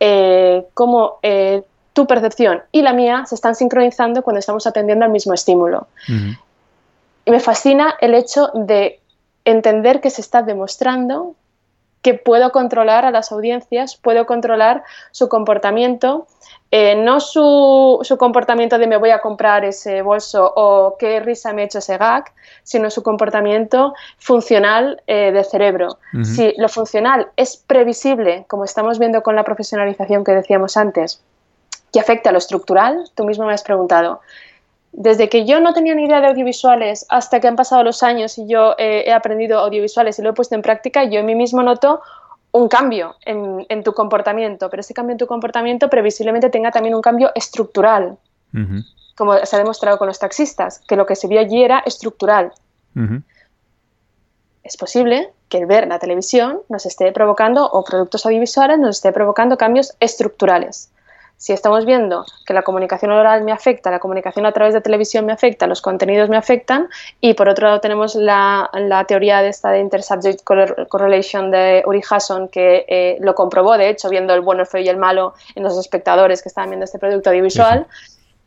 [0.00, 1.62] eh, cómo eh,
[1.94, 5.86] tu percepción y la mía se están sincronizando cuando estamos atendiendo al mismo estímulo.
[7.26, 9.00] Me fascina el hecho de
[9.44, 11.34] entender que se está demostrando
[12.02, 16.26] que puedo controlar a las audiencias, puedo controlar su comportamiento
[16.76, 21.62] eh, no su, comportamiento de me voy a comprar ese bolso o qué risa me
[21.62, 22.24] ha hecho ese gag,
[22.64, 25.98] sino su comportamiento funcional eh, del cerebro.
[26.24, 31.22] Si lo funcional es previsible, como estamos viendo con la profesionalización que decíamos antes,
[31.92, 34.20] que afecta a lo estructural, tú mismo me has preguntado,
[34.96, 38.38] desde que yo no tenía ni idea de audiovisuales hasta que han pasado los años
[38.38, 41.34] y yo eh, he aprendido audiovisuales y lo he puesto en práctica, yo en mí
[41.34, 42.00] mismo noto
[42.52, 47.02] un cambio en, tu comportamiento, pero ese cambio en tu comportamiento previsiblemente tenga también un
[47.02, 48.16] cambio estructural,
[49.16, 52.52] como se ha demostrado con los taxistas, que lo que se vio allí era estructural.
[54.62, 59.10] Es posible que el ver la televisión nos esté provocando, o productos audiovisuales nos esté
[59.10, 60.93] provocando cambios estructurales
[61.44, 65.26] si estamos viendo que la comunicación oral me afecta, la comunicación a través de televisión
[65.26, 66.88] me afecta, los contenidos me afectan,
[67.20, 68.70] y por otro lado tenemos la,
[69.06, 74.08] teoría de esta de intersubject correlation de Uri Hasson, que eh, lo comprobó, de hecho,
[74.08, 76.98] viendo el bueno, el feo y el malo en los espectadores que estaban viendo este
[76.98, 77.88] producto audiovisual,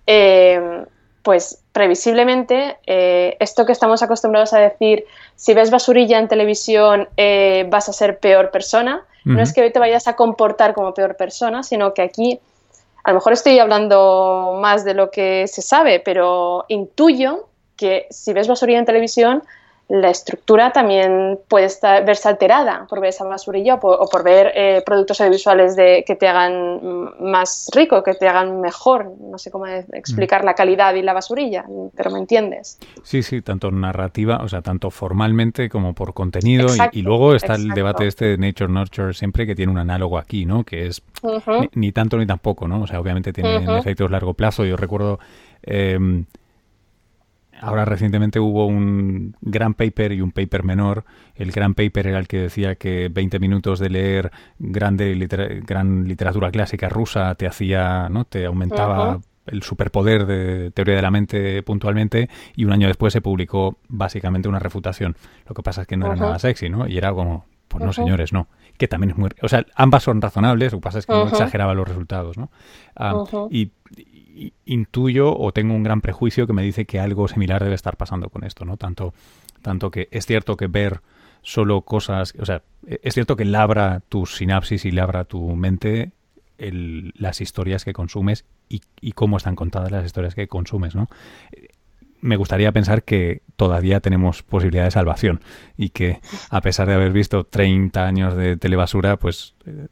[0.08, 0.84] eh,
[1.22, 5.06] pues previsiblemente eh, esto que estamos acostumbrados a decir,
[5.36, 7.08] si ves basurilla en televisión
[7.70, 11.16] vas a ser peor persona, no es que hoy te vayas a comportar como peor
[11.16, 12.40] persona, sino que aquí
[13.08, 18.34] a lo mejor estoy hablando más de lo que se sabe, pero intuyo que si
[18.34, 19.44] ves basurilla en televisión,
[19.90, 24.84] la estructura también puede estar, verse alterada por ver esa basurilla o por, ver eh,
[24.86, 29.14] productos audiovisuales de, que te hagan más rico, que te hagan mejor.
[29.20, 32.80] No sé cómo explicar la calidad y la basurilla, pero me entiendes.
[33.04, 36.68] Sí, sí, tanto narrativa, o sea, tanto formalmente como por contenido.
[36.92, 40.46] y, luego está el debate este de Nature Nurture siempre que tiene un análogo aquí,
[40.46, 40.66] ¿no?
[40.66, 41.02] Que es
[41.74, 42.82] ni, tanto ni tampoco, ¿no?
[42.82, 44.66] O sea, obviamente tiene efectos a largo plazo.
[44.66, 45.20] Yo recuerdo...
[45.64, 46.26] Eh,
[47.60, 51.06] Ahora recientemente hubo un gran paper y un paper menor.
[51.36, 55.16] El gran paper era el que decía que 20 minutos de leer grande
[55.66, 58.26] gran literatura clásica rusa te hacía, ¿no?
[58.26, 63.22] Te aumentaba el superpoder de teoría de la mente puntualmente y un año después se
[63.22, 65.16] publicó básicamente una refutación.
[65.48, 66.88] Lo que pasa es que no era nada sexy, ¿no?
[66.88, 68.48] Y era como, pues no señores, no.
[68.78, 69.30] Que también es muy...
[69.42, 72.50] O sea, ambas son razonables, lo que pasa es que no exageraba los resultados, ¿no?
[72.96, 73.72] Ah, y,
[74.66, 78.30] intuyo o tengo un gran prejuicio que me dice que algo similar debe estar pasando
[78.30, 78.78] con esto, ¿no?
[78.78, 79.14] Tanto,
[79.64, 81.02] tanto que es cierto que ver
[81.42, 86.12] solo cosas, o sea, es cierto que labra tus sinapsis y labra tu mente
[86.60, 91.08] las historias que consumes y, y, cómo están contadas las historias que consumes, ¿no?
[92.22, 95.42] Me gustaría pensar que todavía tenemos posibilidad de salvación
[95.78, 99.88] y que a pesar de haber visto 30 años de telebasura, pues eh,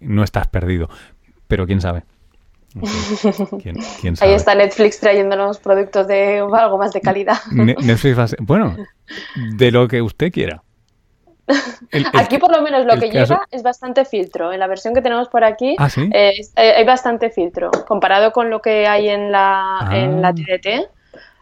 [0.00, 0.88] no estás perdido.
[1.48, 2.04] Pero quién sabe.
[4.20, 7.38] Ahí está Netflix trayéndonos productos de algo más de calidad.
[7.52, 8.76] Netflix bueno,
[9.56, 10.62] de lo que usted quiera.
[12.14, 14.52] aquí por lo menos lo que llega es bastante filtro.
[14.52, 17.70] En la versión que tenemos por aquí ¿Ah, eh, hay bastante filtro.
[17.88, 20.99] Comparado con lo que hay en la, en la TDT, ah.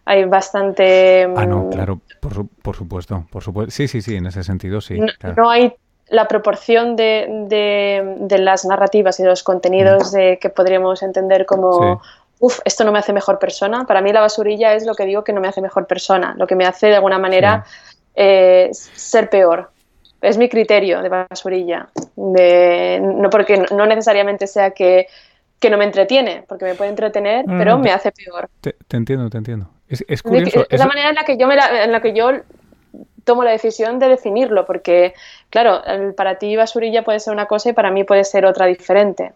[0.09, 1.25] Hay bastante...
[1.37, 2.01] Ah, no, mm, claro,
[2.62, 3.71] por, supuesto, por supuesto.
[3.71, 4.99] Sí, sí, sí, en ese sentido sí.
[5.37, 5.75] no hay
[6.09, 7.27] la proporción de,
[8.18, 12.01] de, las narrativas y de los contenidos de, que podríamos entender como,
[12.40, 13.85] uff, esto no me hace mejor persona.
[13.85, 16.47] Para mí la basurilla es lo que digo que no me hace mejor persona, lo
[16.47, 17.66] que me hace de alguna manera
[18.14, 19.71] eh, ser peor.
[20.23, 21.90] Es mi criterio de basurilla.
[22.16, 25.07] De, no porque no necesariamente sea que,
[25.61, 28.49] que, no me entretiene, porque me puede entretener, pero me hace peor.
[28.62, 29.68] Te, entiendo, te entiendo.
[29.88, 30.66] Es, curioso.
[30.68, 32.31] Es, la manera en la que yo me en la que yo
[33.24, 35.12] tomo la decisión de definirlo, porque,
[35.51, 35.83] claro,
[36.16, 39.33] para ti basurilla puede ser una cosa y para mí puede ser otra diferente.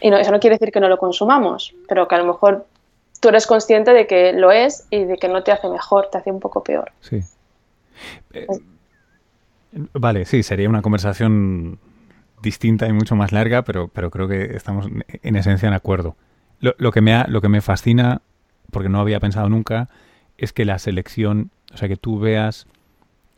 [0.00, 2.66] Y no, eso no quiere decir que no lo consumamos, pero que a lo mejor
[3.20, 6.18] tú eres consciente de que lo es y de que no te hace mejor, te
[6.18, 6.92] hace un poco peor.
[7.00, 7.20] Sí.
[8.32, 8.46] Eh,
[9.92, 11.78] vale, sí, sería una conversación
[12.42, 16.16] distinta y mucho más larga, pero, pero creo que estamos en esencia en acuerdo.
[16.60, 18.22] Lo, lo, que me ha, lo que me fascina,
[18.74, 19.88] porque no había pensado nunca,
[20.36, 22.66] es que la selección o sea, que tú veas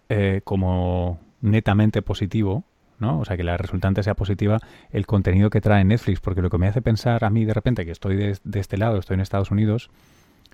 [0.08, 2.64] eh, como netamente positivo,
[2.98, 3.20] ¿no?
[3.20, 6.58] O sea, que la resultante sea positiva el contenido que trae Netflix, porque lo que
[6.58, 9.50] me hace pensar a mí de repente que estoy de, este lado, estoy en Estados
[9.50, 9.90] Unidos,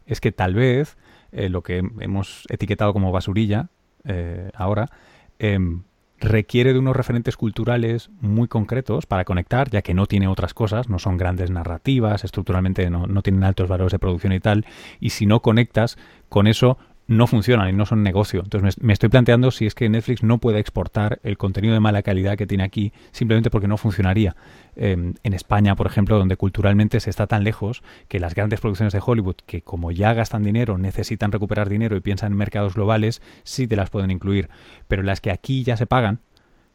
[0.06, 0.96] es que tal vez
[1.32, 3.68] eh, lo que hemos etiquetado como basurilla
[4.04, 4.90] eh, ahora
[5.38, 5.82] em,
[6.22, 10.88] requiere de unos referentes culturales muy concretos para conectar, ya que no tiene otras cosas,
[10.88, 14.64] no son grandes narrativas, estructuralmente no, no tienen altos valores de producción y tal,
[15.00, 18.40] y si no conectas con eso, no funcionan y no son negocio.
[18.42, 22.02] Entonces me, estoy planteando si es que Netflix no puede exportar el contenido de mala
[22.02, 24.36] calidad que tiene aquí simplemente porque no funcionaría.
[24.76, 28.92] Em, en España, por ejemplo, donde culturalmente se está tan lejos que las grandes producciones
[28.92, 33.20] de Hollywood, que como ya gastan dinero, necesitan recuperar dinero y piensan en mercados globales,
[33.42, 34.48] sí te las pueden incluir.
[34.88, 36.20] Pero las que aquí ya se pagan,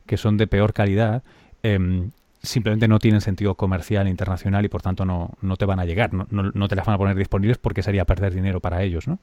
[0.06, 1.24] que son de peor calidad,
[1.64, 2.10] eh,
[2.48, 6.14] simplemente no tienen sentido comercial internacional y por tanto no, no te van a llegar,
[6.14, 9.20] no, no, te las van a poner disponibles porque sería perder dinero para ellos, ¿no?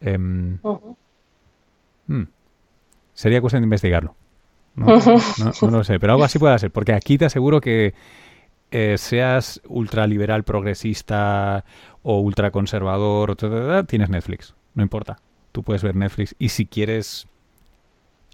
[0.00, 0.58] Em,
[2.06, 2.22] hmm.
[3.12, 4.14] Sería cuestión de investigarlo.
[4.76, 4.86] No,
[5.70, 7.94] lo sé, pero algo así puede ser, porque aquí te aseguro que
[8.70, 11.64] eh, seas ultraliberal, progresista
[12.02, 13.36] o ultraconservador,
[13.86, 15.18] tienes Netflix, no importa.
[15.52, 17.26] Tú puedes ver Netflix y si quieres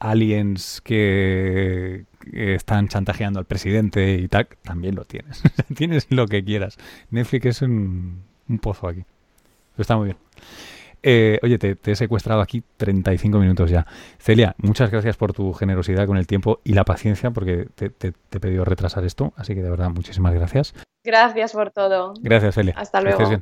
[0.04, 5.42] aliens que, están chantajeando al presidente y tal, también lo tienes.
[5.76, 6.78] tienes lo que quieras.
[7.10, 8.22] Netflix es un,
[8.60, 9.04] pozo aquí.
[9.76, 10.16] está muy bien.
[11.02, 13.86] Eh, oye, te, he secuestrado aquí 35 minutos ya.
[14.18, 18.40] Celia, muchas gracias por tu generosidad con el tiempo y la paciencia, porque te, he
[18.40, 20.74] pedido retrasar esto, así que de verdad, muchísimas gracias.
[21.04, 22.14] Gracias por todo.
[22.22, 22.74] Gracias, Celia.
[22.76, 23.40] Hasta luego.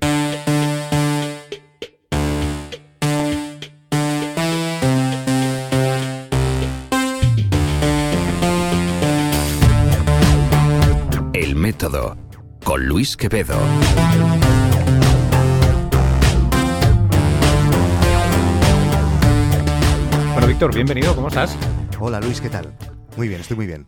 [11.93, 12.17] Todo
[12.65, 13.55] con Luis Quevedo.
[20.33, 21.55] Bueno, Víctor, bienvenido, ¿cómo estás?
[22.01, 22.73] Hola Luis, ¿qué tal?
[23.19, 23.87] Muy bien, estoy muy bien.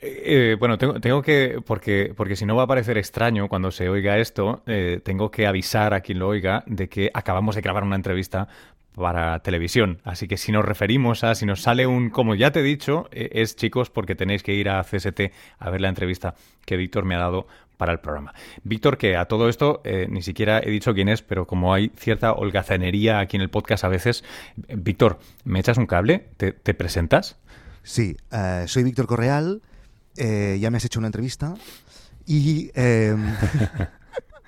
[0.00, 3.70] Eh, eh, bueno, tengo, tengo, que, porque, porque si no va a parecer extraño cuando
[3.70, 7.60] se oiga esto, eh, tengo que avisar a quien lo oiga de que acabamos de
[7.60, 8.48] grabar una entrevista
[8.96, 10.00] para televisión.
[10.04, 13.08] Así que si nos referimos a, si nos sale un, como ya te he dicho,
[13.12, 15.20] eh, es chicos porque tenéis que ir a CST
[15.58, 18.32] a ver la entrevista que Víctor me ha dado para el programa.
[18.64, 21.92] Víctor, que a todo esto eh, ni siquiera he dicho quién es, pero como hay
[21.96, 24.24] cierta holgazanería aquí en el podcast a veces,
[24.66, 26.28] Víctor, ¿me echas un cable?
[26.38, 27.36] ¿Te, presentas?
[27.82, 29.60] Sí, eh, soy Víctor Correal,
[30.16, 31.54] ya me has hecho una entrevista
[32.26, 32.70] y...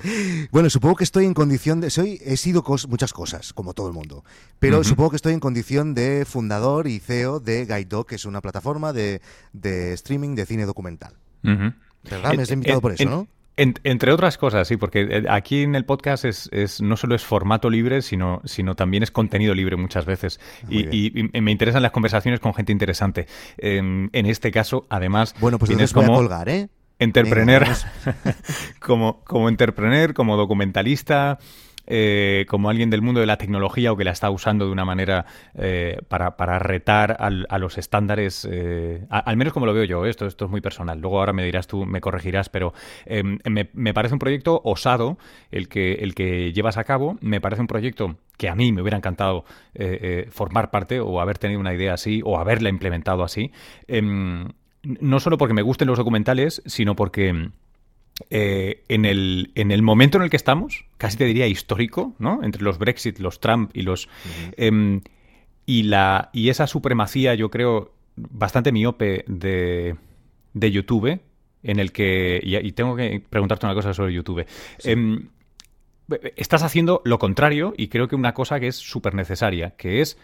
[0.04, 1.90] Em, Bueno, supongo que estoy en condición de.
[1.90, 4.24] Soy, he sido muchas cosas, como todo el mundo.
[4.58, 8.40] Pero supongo que estoy en condición de fundador y CEO de Guide que es una
[8.40, 9.20] plataforma de,
[9.62, 11.14] streaming de cine documental.
[11.42, 12.34] ¿Verdad?
[12.34, 13.28] Me has invitado por eso, ¿no?
[13.58, 17.68] entre otras cosas, sí, porque eh, aquí en el podcast es, no solo es formato
[17.68, 20.38] libre, sino, sino también es contenido libre muchas veces.
[20.70, 23.26] Y, me interesan las conversaciones con gente interesante.
[23.58, 26.14] en este caso, además, bueno, pues tienes como...
[26.14, 26.68] colgar, ¿eh?
[26.98, 27.64] Entrepreneur,
[28.80, 31.38] como, como entrepreneur, como documentalista,
[31.90, 34.84] eh, como alguien del mundo de la tecnología o que la está usando de una
[34.84, 35.24] manera
[35.54, 40.26] eh, para, para, retar a los estándares, eh, al menos como lo veo yo, esto,
[40.26, 41.00] esto es muy personal.
[41.00, 42.74] Luego ahora me dirás tú, me corregirás, pero
[43.06, 45.16] em, me, me, parece un proyecto osado
[45.50, 48.82] el que, el que llevas a cabo, me parece un proyecto que a mí me
[48.82, 49.44] hubiera encantado
[50.30, 53.50] formar parte o haber tenido una idea así o haberla implementado así.
[54.82, 57.50] No solo porque me gusten los documentales, sino porque
[58.30, 62.42] eh, en, el, en el momento en el que estamos, casi te diría histórico, ¿no?
[62.42, 64.08] Entre los Brexit, los Trump y los...
[64.56, 65.02] Em,
[65.66, 69.96] y, la, y esa supremacía, yo creo, bastante miope de,
[70.54, 71.20] de YouTube,
[71.62, 72.40] en el que...
[72.42, 74.46] Y, tengo que preguntarte una cosa sobre YouTube.
[74.82, 75.28] Em,
[76.36, 80.18] estás haciendo lo contrario y creo que una cosa que es súper necesaria, que es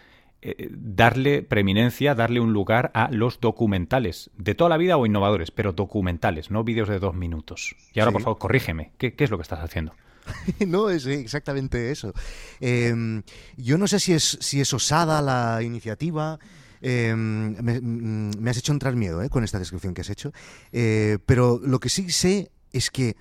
[0.46, 5.50] eh, darle preeminencia, darle un lugar a los documentales, de toda la vida o innovadores,
[5.50, 7.74] pero documentales, no vídeos de dos minutos.
[7.94, 9.94] Y ahora, por favor, corrígeme, ¿qué, es lo que estás haciendo?
[10.66, 12.12] no, es exactamente eso.
[12.60, 13.22] Em,
[13.56, 16.38] yo no sé si es, si es osada la iniciativa.
[16.82, 20.34] Em, mm, me, has hecho entrar miedo eh, con esta descripción que has hecho.
[20.72, 23.16] Eh, pero lo que sí sé es que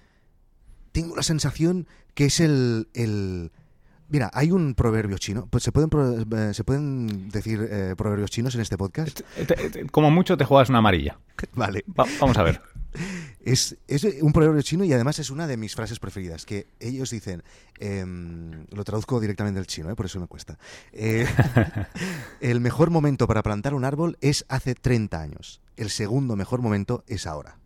[0.91, 3.49] tengo la sensación que es el
[4.09, 5.47] Mira, hay un proverbio chino.
[5.49, 5.89] Pues, ¿Se pueden,
[6.31, 9.21] eh, ¿se pueden decir eh, proverbios chinos en este podcast?
[9.91, 11.17] Como mucho te juegas una amarilla.
[11.55, 11.83] Vale.
[11.87, 12.61] vamos a ver.
[13.43, 13.75] Es,
[14.21, 17.43] un proverbio chino y además es una de mis frases preferidas, que ellos dicen,
[17.79, 20.59] em, lo traduzco directamente del chino, eh, por eso me cuesta,
[22.39, 27.03] el mejor momento para plantar un árbol es hace 30 años, el segundo mejor momento
[27.07, 27.57] es ahora.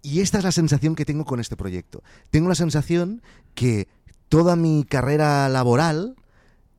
[0.00, 2.02] Y esta es la sensación que tengo con este proyecto.
[2.30, 3.22] Tengo la sensación
[3.54, 3.88] que
[4.34, 6.16] toda mi carrera laboral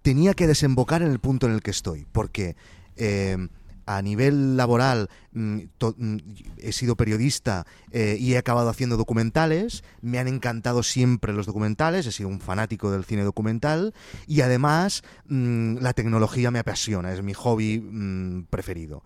[0.02, 2.58] tenía que desembocar en el punto en el que estoy, porque
[2.98, 3.48] eh,
[3.86, 6.18] a nivel laboral mm, mm,
[6.58, 12.06] he sido periodista eh, y he acabado haciendo documentales, me han encantado siempre los documentales,
[12.08, 13.94] he sido un fanático del cine documental
[14.28, 19.04] y además mm, la tecnología me apasiona, es mi hobby preferido.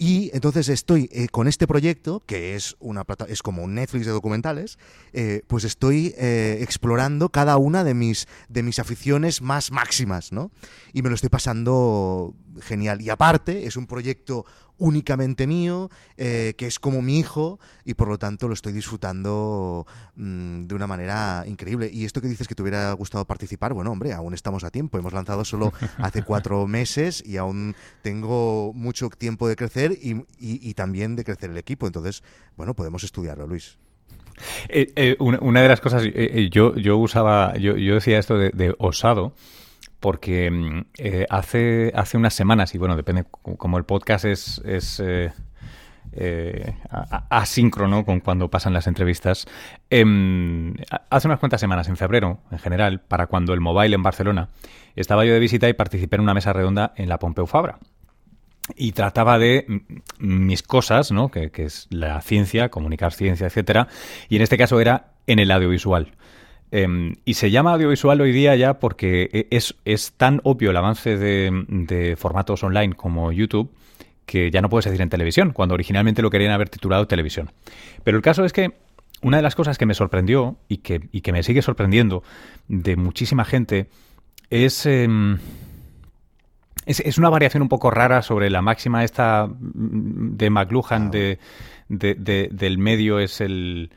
[0.00, 4.06] Y entonces estoy eh, con este proyecto, que es, una plata es como un Netflix
[4.06, 4.78] de documentales,
[5.12, 10.52] eh, pues estoy explorando cada una de mis, de mis aficiones más máximas, ¿no?
[10.92, 13.00] Y me lo estoy pasando genial.
[13.00, 14.44] Y aparte, es un proyecto
[14.78, 19.86] únicamente mío, eh, que es como mi hijo y por lo tanto lo estoy disfrutando
[20.14, 21.90] mm, de una manera increíble.
[21.92, 24.98] Y esto que dices que te hubiera gustado participar, bueno, hombre, aún estamos a tiempo.
[24.98, 31.16] Hemos lanzado solo hace cuatro meses y aún tengo mucho tiempo de crecer y, también
[31.16, 31.86] de crecer el equipo.
[31.86, 32.22] Entonces,
[32.56, 33.78] bueno, podemos estudiarlo, Luis.
[34.68, 36.04] Eh, eh, una, de las cosas,
[36.52, 39.34] yo, yo usaba, yo, yo decía esto de osado,
[40.00, 45.00] porque mm, eh, hace, hace unas semanas, y bueno, depende, como el podcast es, es
[45.00, 45.32] eh,
[46.12, 46.74] eh,
[47.28, 49.46] asíncrono con cuando pasan las entrevistas,
[49.90, 50.74] em,
[51.10, 54.48] hace unas cuantas semanas, en febrero en general, para cuando el mobile en Barcelona,
[54.96, 57.78] estaba yo de visita y participé en una mesa redonda en la Pompeu Fabra.
[58.76, 59.66] Y trataba de
[60.18, 61.30] mis cosas, ¿no?
[61.30, 63.88] Que, que es la ciencia, comunicar ciencia, etcétera.
[64.28, 66.12] Y en este caso era en el audiovisual.
[66.70, 70.76] Em, y se llama audiovisual hoy día ya porque e, es, es tan obvio el
[70.76, 73.70] avance de, formatos online como YouTube
[74.26, 77.50] que ya no puedes decir en televisión, cuando originalmente lo querían haber titulado televisión.
[78.04, 78.74] Pero el caso es que
[79.22, 82.22] una de las cosas que me sorprendió y que, y que me sigue sorprendiendo
[82.68, 83.88] de muchísima gente
[84.50, 85.38] es, em,
[86.84, 91.38] es, una variación un poco rara sobre la máxima esta de McLuhan de,
[91.88, 93.90] del medio es el...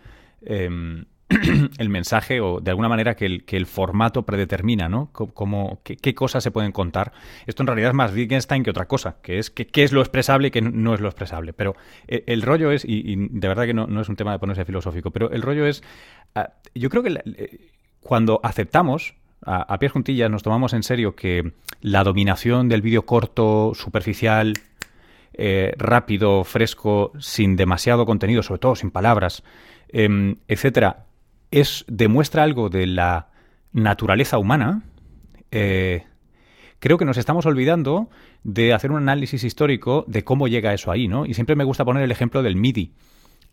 [0.44, 1.04] Em,
[1.78, 5.12] el mensaje o de alguna manera que el, que el formato predetermina, ¿no?
[5.12, 7.14] Como, qué, cosas se pueden contar.
[7.46, 10.50] Esto en realidad es más Wittgenstein que otra cosa, que es qué es lo expresable
[10.50, 11.54] y qué no es lo expresable.
[11.54, 11.76] Pero
[12.08, 15.12] eh, el, rollo es, y, de verdad que no, es un tema de ponerse filosófico,
[15.12, 15.84] pero el rollo es,
[16.36, 17.72] ah, yo creo que
[18.02, 23.74] cuando aceptamos a, pies juntillas, nos tomamos en serio que la dominación del vídeo corto,
[23.74, 24.54] superficial,
[25.34, 29.44] eh, rápido, fresco, sin demasiado contenido, sobre todo sin palabras,
[29.90, 31.06] em, etcétera,
[31.52, 33.30] es demuestra algo de la
[33.74, 34.84] naturaleza humana.
[35.52, 36.06] Eh,
[36.80, 38.10] creo que nos estamos olvidando
[38.44, 41.26] de hacer un análisis histórico de cómo llega eso ahí, ¿no?
[41.26, 42.94] Y siempre me gusta poner el ejemplo del MIDI.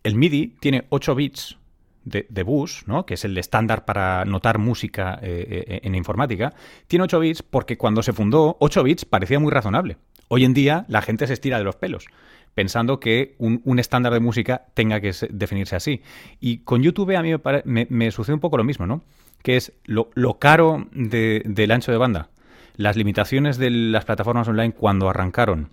[0.03, 1.57] El MIDI tiene 8 bits
[2.05, 3.05] de, bus, ¿no?
[3.05, 6.53] que es el estándar para notar música eh, eh, en informática,
[6.87, 9.97] tiene 8 bits porque cuando se fundó, 8 bits parecía muy razonable.
[10.27, 12.07] Hoy en día la gente se estira de los pelos
[12.53, 16.01] pensando que un, estándar de música tenga que definirse así.
[16.39, 17.33] Y con YouTube a mí
[17.65, 19.03] me, sucede un poco lo mismo, ¿no?
[19.41, 22.29] Que es lo, caro del ancho de banda,
[22.75, 25.69] las limitaciones de las plataformas online cuando arrancaron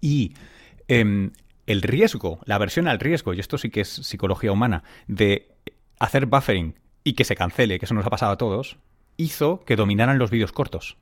[0.00, 0.34] y
[0.88, 1.30] em,
[1.66, 5.48] el riesgo, la versión al riesgo, y esto sí que es psicología humana, de
[5.98, 6.74] hacer buffering
[7.04, 8.76] y que se cancele, que eso nos ha pasado a todos,
[9.16, 10.98] hizo que dominaran los vídeos cortos.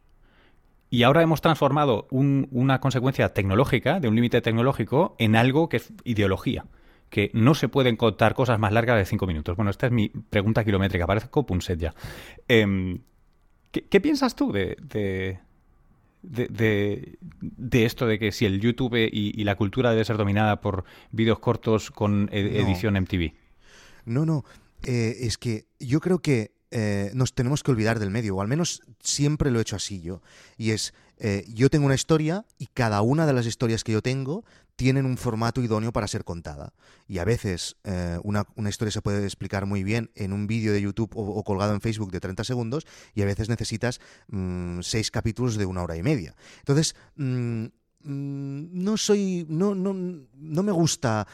[0.92, 5.90] Y ahora hemos transformado una consecuencia tecnológica, de un límite tecnológico, en algo que es
[6.04, 6.66] ideología.
[7.08, 9.56] Que no se pueden contar cosas más largas de cinco minutos.
[9.56, 11.94] Bueno, esta es mi pregunta kilométrica, parece Copunset ya.
[12.46, 12.98] Em,
[13.70, 15.40] ¿qué, piensas tú de, de,
[17.86, 21.90] esto de que si el YouTube y, la cultura debe ser dominada por vídeos cortos
[21.90, 23.32] con edición MTV?
[24.04, 24.44] No, no.
[24.82, 28.48] Eh, es que yo creo que eh, nos tenemos que olvidar del medio, o al
[28.48, 30.22] menos siempre lo he hecho así yo.
[30.56, 34.00] Y es, eh, yo tengo una historia y cada una de las historias que yo
[34.00, 34.42] tengo
[34.74, 36.72] tienen un formato idóneo para ser contada.
[37.06, 40.80] Y a veces eh, una, historia se puede explicar muy bien en un vídeo de
[40.80, 45.58] YouTube o, colgado en Facebook de 30 segundos y a veces necesitas mm, seis capítulos
[45.58, 46.34] de una hora y media.
[46.60, 47.64] Entonces, mm,
[48.04, 51.26] mm, no soy, no, no, no me gusta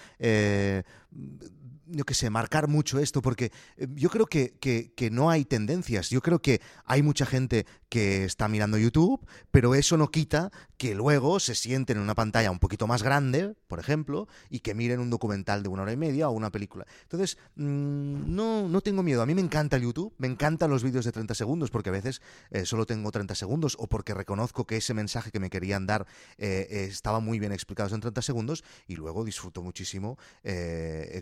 [1.90, 6.10] yo qué sé, marcar mucho esto, porque eh, yo creo que, que, no hay tendencias.
[6.10, 10.94] Yo creo que hay mucha gente que está mirando YouTube, pero eso no quita que
[10.94, 15.00] luego se sienten en una pantalla un poquito más grande, por ejemplo, y que miren
[15.00, 16.86] un documental de una hora y media o una película.
[17.02, 19.20] Entonces, mm, no, no tengo miedo.
[19.20, 21.92] A mí me encanta el YouTube, me encantan los vídeos de 30 segundos, porque a
[21.92, 25.86] veces eh, solo tengo 30 segundos, o porque reconozco que ese mensaje que me querían
[25.86, 26.06] dar
[26.38, 30.16] eh, estaba muy bien explicado en 30 segundos, y luego disfruto muchísimo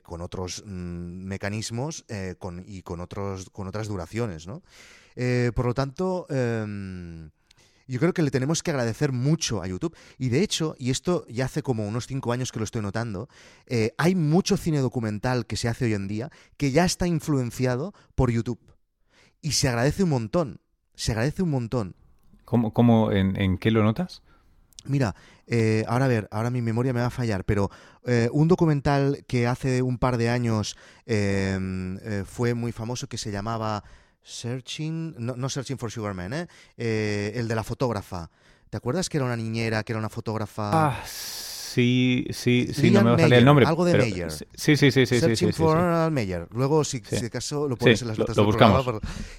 [0.03, 4.63] con otros Mm, mecanismos eh, con, y con, otros, con otras duraciones, ¿no?
[5.15, 7.31] Eh, por lo tanto, em,
[7.87, 9.97] yo creo que le tenemos que agradecer mucho a YouTube.
[10.19, 13.29] Y de hecho, y esto ya hace como unos cinco años que lo estoy notando,
[13.67, 17.95] eh, hay mucho cine documental que se hace hoy en día que ya está influenciado
[18.15, 18.61] por YouTube.
[19.43, 20.61] Y se agradece un montón.
[20.95, 21.97] Se agradece un montón.
[22.45, 24.23] ¿Cómo, cómo en qué lo notas?
[24.89, 25.15] Mira,
[25.47, 27.71] eh, ahora a ver, ahora mi memoria me va a fallar, pero
[28.05, 30.77] eh, un documental que hace un par de años
[31.07, 33.85] eh, fue muy famoso que se llamaba
[34.27, 36.49] Searching, no, Searching for Sugar Man, ¿eh?
[37.37, 38.29] el de la fotógrafa.
[38.71, 40.71] ¿Te acuerdas que era una niñera, que era una fotógrafa?
[40.73, 43.67] Ah, sí, sí, sí, no me va a salir el nombre.
[43.67, 44.33] Algo de Meyer.
[44.33, 45.21] Sí, sí, sí, sí.
[45.21, 46.49] Searching sí, for Meyer.
[46.51, 48.85] Luego, si, si de caso, lo pones en las notas lo, buscamos.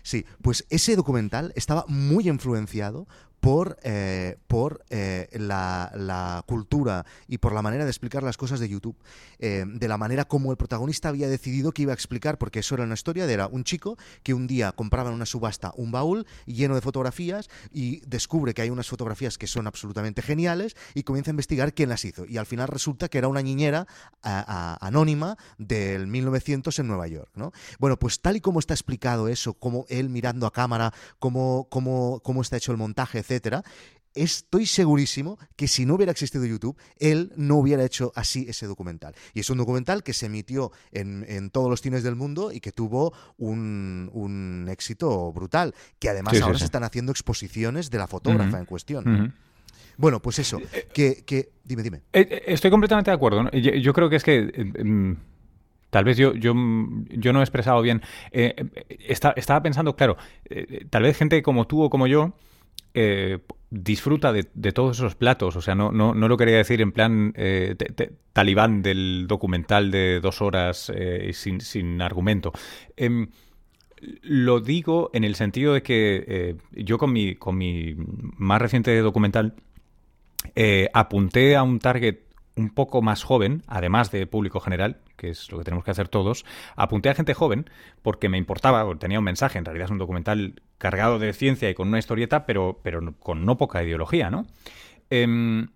[0.03, 3.07] Sí, pues ese documental estaba muy influenciado
[3.47, 8.67] por, eh, por eh, la, cultura y por la manera de explicar las cosas de
[8.67, 8.97] YouTube,
[9.39, 12.75] eh, de la manera como el protagonista había decidido que iba a explicar, porque eso
[12.75, 15.91] era una historia, de era un chico que un día compraba en una subasta un
[15.91, 21.03] baúl lleno de fotografías y descubre que hay unas fotografías que son absolutamente geniales y
[21.03, 22.25] comienza a investigar quién las hizo.
[22.25, 23.87] Y al final resulta que era una niñera
[24.23, 27.29] anónima del 1900 en Nueva York.
[27.35, 27.53] ¿no?
[27.79, 32.19] Bueno, pues tal y como está explicado eso, como él mirando a cámara, cómo, cómo,
[32.25, 33.63] cómo está hecho el montaje, etcétera,
[34.17, 39.15] estoy segurísimo que si no hubiera existido YouTube, él no hubiera hecho así ese documental.
[39.33, 42.71] Y es un documental que se emitió en, todos los cines del mundo y que
[42.71, 45.73] tuvo un, éxito brutal.
[45.99, 49.33] Que además ahora se están haciendo exposiciones de la fotógrafa en cuestión.
[49.97, 50.59] Bueno, pues eso.
[50.73, 51.97] Eh, que, que, Dime, dime.
[52.13, 53.49] Eh, eh, estoy completamente de acuerdo.
[53.51, 54.51] Yo, creo que es que.
[54.75, 55.17] Em,
[55.89, 56.53] tal vez yo, yo,
[57.09, 58.01] yo no he expresado bien.
[58.31, 60.17] estaba pensando, claro,
[60.89, 62.35] tal vez gente como tú o como yo
[62.99, 63.37] eh,
[63.69, 65.55] disfruta de, todos esos platos.
[65.55, 67.75] O sea, no, no, no lo quería decir en plan eh,
[68.33, 72.53] talibán del documental de dos horas eh, sin, sin, argumento.
[72.95, 73.27] Em,
[74.23, 79.53] lo digo en el sentido de que yo con mi, con mi más reciente documental
[80.93, 82.26] apunté a un target
[82.57, 86.09] un poco más joven, además de público general, que es lo que tenemos que hacer
[86.09, 86.45] todos,
[86.75, 87.69] apunté a gente joven
[88.01, 91.73] porque me importaba, tenía un mensaje, en realidad es un documental cargado de ciencia y
[91.73, 94.45] con una historieta, pero, pero con no poca ideología, ¿no?
[95.09, 95.69] Em,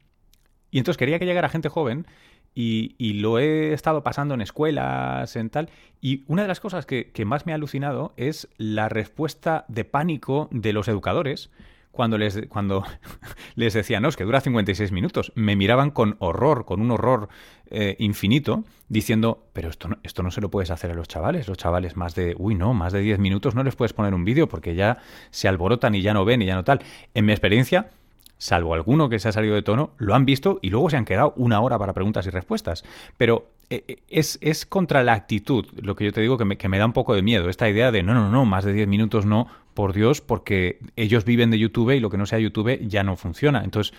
[0.71, 2.05] y entonces quería que llegara gente joven
[2.53, 5.69] y, lo he estado pasando en escuelas, en tal.
[6.01, 10.49] Y una de las cosas que, más me ha alucinado es la respuesta de pánico
[10.51, 11.49] de los educadores
[11.91, 12.83] cuando les, cuando
[13.55, 15.31] les decía, no, es que dura 56 minutos.
[15.35, 17.29] Me miraban con horror, con un horror
[17.69, 21.47] eh, infinito, diciendo, pero esto no, esto no se lo puedes hacer a los chavales.
[21.47, 24.25] Los chavales más de, uy, no, más de 10 minutos no les puedes poner un
[24.25, 24.97] vídeo porque ya
[25.29, 26.81] se alborotan y ya no ven y ya no tal.
[27.13, 27.89] En mi experiencia,
[28.37, 31.05] salvo alguno que se ha salido de tono, lo han visto y luego se han
[31.05, 32.83] quedado una hora para preguntas y respuestas.
[33.17, 33.49] Pero
[34.09, 36.85] es, es contra la actitud, lo que yo te digo, que me, que me, da
[36.85, 37.49] un poco de miedo.
[37.49, 41.25] Esta idea de no, no, no, más de 10 minutos no, por Dios, porque ellos
[41.25, 43.63] viven de YouTube y lo que no sea YouTube ya no funciona.
[43.63, 43.93] Entonces,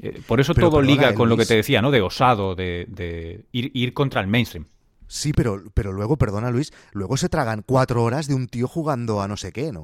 [0.00, 1.90] eh, por eso todo liga con lo que te decía, ¿no?
[1.90, 4.66] De osado, de, de ir, ir contra el mainstream.
[5.08, 9.20] Sí, pero, pero luego, perdona Luis, luego se tragan cuatro horas de un tío jugando
[9.20, 9.80] a no sé qué, ¿no?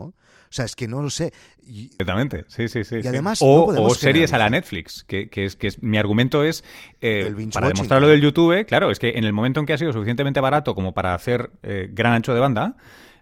[0.55, 1.33] O sea, es que no lo sé.
[1.66, 3.01] Exactamente, sí, sí, sí.
[3.03, 6.62] Y además, o, series a la Netflix, que, es que mi argumento es,
[7.01, 9.79] eh, para demostrar lo del YouTube, claro, es que en el momento en que ha
[9.79, 12.77] sido suficientemente barato como para hacer eh, gran ancho de banda,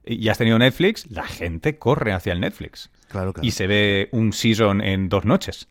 [0.05, 2.91] y has tenido Netflix, la gente corre hacia el Netflix.
[3.09, 3.47] Claro, claro.
[3.47, 5.69] Y se ve un season en dos noches.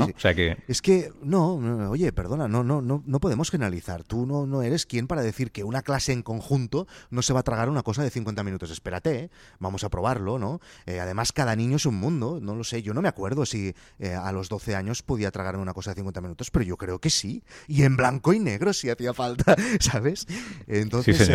[0.00, 0.56] O sea que...
[0.68, 1.54] Es que, no,
[1.90, 4.04] oye, perdona, no, no, no, no podemos generalizar.
[4.04, 7.40] Tú no, no eres quien para decir que una clase en conjunto no se va
[7.40, 8.70] a tragar una cosa de 50 minutos.
[8.70, 9.30] Espérate, ¿eh?
[9.58, 10.60] vamos a probarlo, ¿no?
[10.86, 12.82] Eh, además, cada niño es un mundo, no lo sé.
[12.82, 15.96] Yo no me acuerdo si eh, a los 12 años podía tragarme una cosa de
[15.96, 17.42] 50 minutos, pero yo creo que sí.
[17.66, 20.26] Y en blanco y negro si hacía falta, ¿sabes?
[20.66, 21.28] Entonces,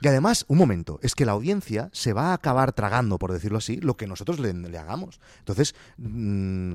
[0.00, 3.58] y además, un momento, es que la audiencia se va a acabar tragando, por decirlo
[3.58, 5.20] así, lo que nosotros le, hagamos.
[5.38, 6.72] Entonces, mm,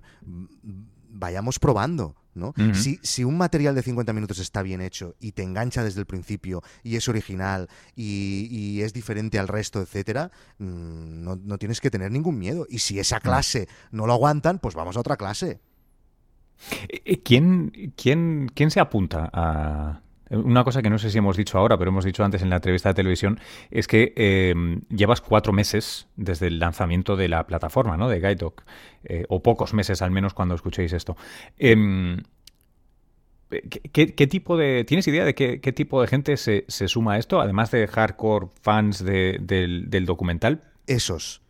[1.12, 2.54] vayamos probando, ¿no?
[2.74, 6.06] si, si, un material de 50 minutos está bien hecho y te engancha desde el
[6.06, 11.92] principio y es original y, es diferente al resto, etcétera, mm, no, no, tienes que
[11.92, 12.66] tener ningún miedo.
[12.70, 15.60] Y si esa clase no lo aguantan, pues vamos a otra clase.
[16.88, 20.02] Eh, eh, ¿Quién, quién, quién se apunta a,
[20.32, 22.58] una cosa que no sé si hemos dicho ahora, pero hemos dicho antes en la
[22.58, 24.54] entrevista de televisión, es que eh,
[24.90, 28.10] llevas cuatro meses desde el lanzamiento de la plataforma, ¿no?
[28.10, 28.52] De Guide
[29.04, 31.18] eh, o pocos meses al menos cuando escuchéis esto.
[31.58, 32.18] Em,
[33.92, 34.86] ¿qué, tipo de.
[34.86, 37.42] ¿Tienes idea de qué, tipo de gente se, suma a esto?
[37.42, 40.64] Además de hardcore fans del documental.
[40.88, 41.41] Esos.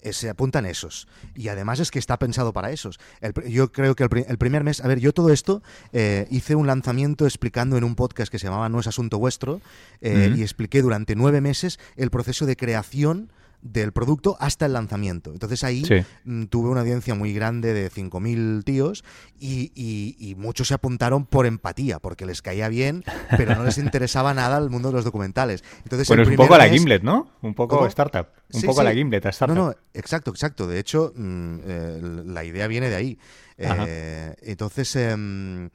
[0.00, 1.08] Eh, se apuntan esos.
[1.34, 3.00] Y además es que está pensado para esos.
[3.48, 7.24] yo creo que el, primer mes, a ver, yo todo esto eh, hice un lanzamiento
[7.24, 9.60] explicando en un podcast que se llamaba No es Asunto Vuestro
[10.00, 13.32] eh, y expliqué durante nueve meses el proceso de creación
[13.62, 15.32] del producto hasta el lanzamiento.
[15.32, 15.82] Entonces ahí
[16.24, 19.04] mm, tuve una audiencia muy grande de 5.000 tíos
[19.38, 23.04] y, y, muchos se apuntaron por empatía, porque les caía bien,
[23.36, 25.64] pero no les interesaba nada el mundo de los documentales.
[25.84, 27.30] Entonces, bueno, es un poco a la Gimlet, ¿no?
[27.42, 28.28] Un poco startup.
[28.52, 29.56] Un poco a la Gimlet, a startup.
[29.56, 30.66] No, no, exacto, exacto.
[30.66, 33.18] De hecho, mm, eh, la idea viene de ahí.
[33.56, 34.94] Eh, entonces...
[34.96, 35.70] Em,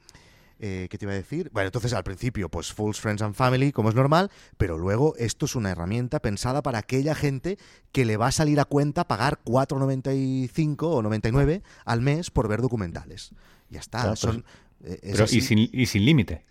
[0.60, 1.50] eh, ¿Qué te iba a decir?
[1.52, 5.46] Bueno, entonces al principio, pues Fools, Friends and Family, como es normal, pero luego esto
[5.46, 7.58] es una herramienta pensada para aquella gente
[7.92, 12.62] que le va a salir a cuenta pagar 4,95 o 99 al mes por ver
[12.62, 13.32] documentales.
[13.68, 14.14] Ya está.
[14.16, 14.44] son,
[14.84, 16.44] eh, pero, y sin, y sin límite.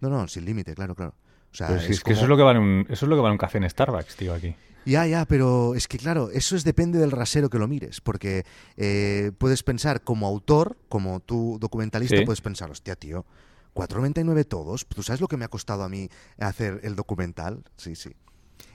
[0.00, 1.14] No, no, sin límite, claro, claro.
[1.52, 3.32] O sea, es, que eso es lo que vale un, eso es lo que vale
[3.32, 4.54] un café en Starbucks, tío, aquí.
[4.86, 8.44] Ya, ya, pero es que claro, eso es depende del rasero que lo mires, porque
[8.76, 13.26] eh, puedes pensar como autor, como tú documentalista, puedes pensar, hostia, tío,
[13.74, 16.08] 4.99 todos, ¿tú sabes lo que me ha costado a mí
[16.38, 17.64] hacer el documental?
[17.76, 18.12] Sí, sí.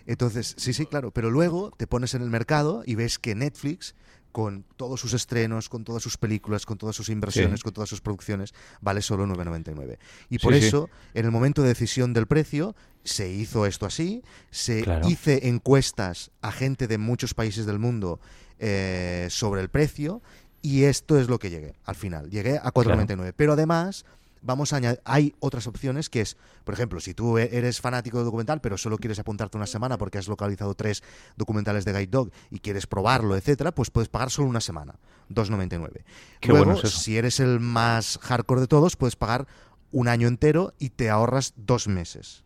[0.06, 3.96] Entonces, sí, sí, claro, pero luego te pones en el mercado y ves que Netflix
[4.32, 8.02] con todos sus estrenos, con todas sus películas, con todas sus inversiones, con todas sus
[8.02, 9.98] producciones, vale solo 9,99.
[10.30, 14.84] Y por eso, en el momento de decisión del precio, se hizo esto así, se
[15.08, 18.20] hice encuestas a gente de muchos países del mundo
[18.60, 20.22] eh, sobre el precio,
[20.62, 22.30] y esto es lo que llegué al final.
[22.30, 23.34] Llegué a 4,99.
[23.36, 24.06] Pero además
[24.42, 28.18] vamos a añadir, hay otras opciones que es, por ejemplo, si tú e-, eres fanático
[28.18, 31.04] de documental, pero solo quieres apuntarte una semana porque has localizado tres
[31.38, 34.96] documentales de Guide Dog y quieres probarlo, etcétera, pues puedes pagar solo una semana,
[35.30, 36.04] 2.99.
[36.44, 39.48] Luego, si eres el más hardcore de todos, puedes pagar
[39.92, 42.44] un año entero y te ahorras dos meses.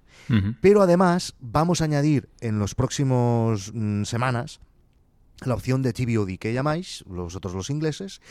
[0.61, 4.59] Pero además vamos a añadir en los próximos mm, semanas
[5.43, 8.21] la opción de TVOD que llamáis, vosotros los ingleses,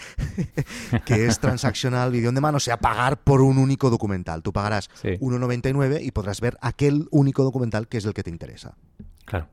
[1.05, 4.43] que es transaccional video de mano, o sea, pagar por un único documental.
[4.43, 8.75] Tú pagarás 1,99 y podrás ver aquel único documental que es el que te interesa.
[9.27, 9.49] Claro.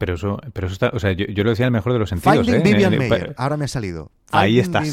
[0.00, 2.46] Pero eso, pero eso está, o sea, yo, lo decía el mejor de los sentidos.
[2.46, 2.62] Finding ¿eh?
[2.64, 4.10] Vivian Mayer, ahora me ha salido.
[4.30, 4.88] ahí estás.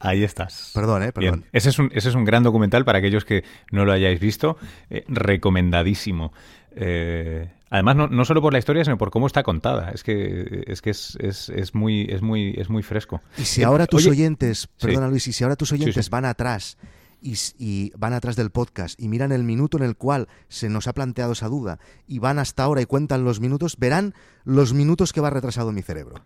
[0.00, 0.72] Ahí estás.
[0.74, 1.44] Perdón, eh, perdón.
[1.52, 4.56] Ese es, un, ese es un gran documental para aquellos que no lo hayáis visto.
[4.90, 6.32] Eh, recomendadísimo.
[6.74, 9.92] Eh, Además, no, no, solo por la historia, sino por cómo está contada.
[9.92, 13.22] Es que es, que es, es, es muy, es, muy, es muy fresco.
[13.38, 16.76] Y si ahora tus oyentes, perdona Luis, y si ahora tus oyentes van atrás
[17.22, 20.92] y, van atrás del podcast y miran el minuto en el cual se nos ha
[20.92, 24.14] planteado esa duda y van hasta ahora y cuentan los minutos, verán
[24.44, 26.24] los minutos que va retrasado mi cerebro.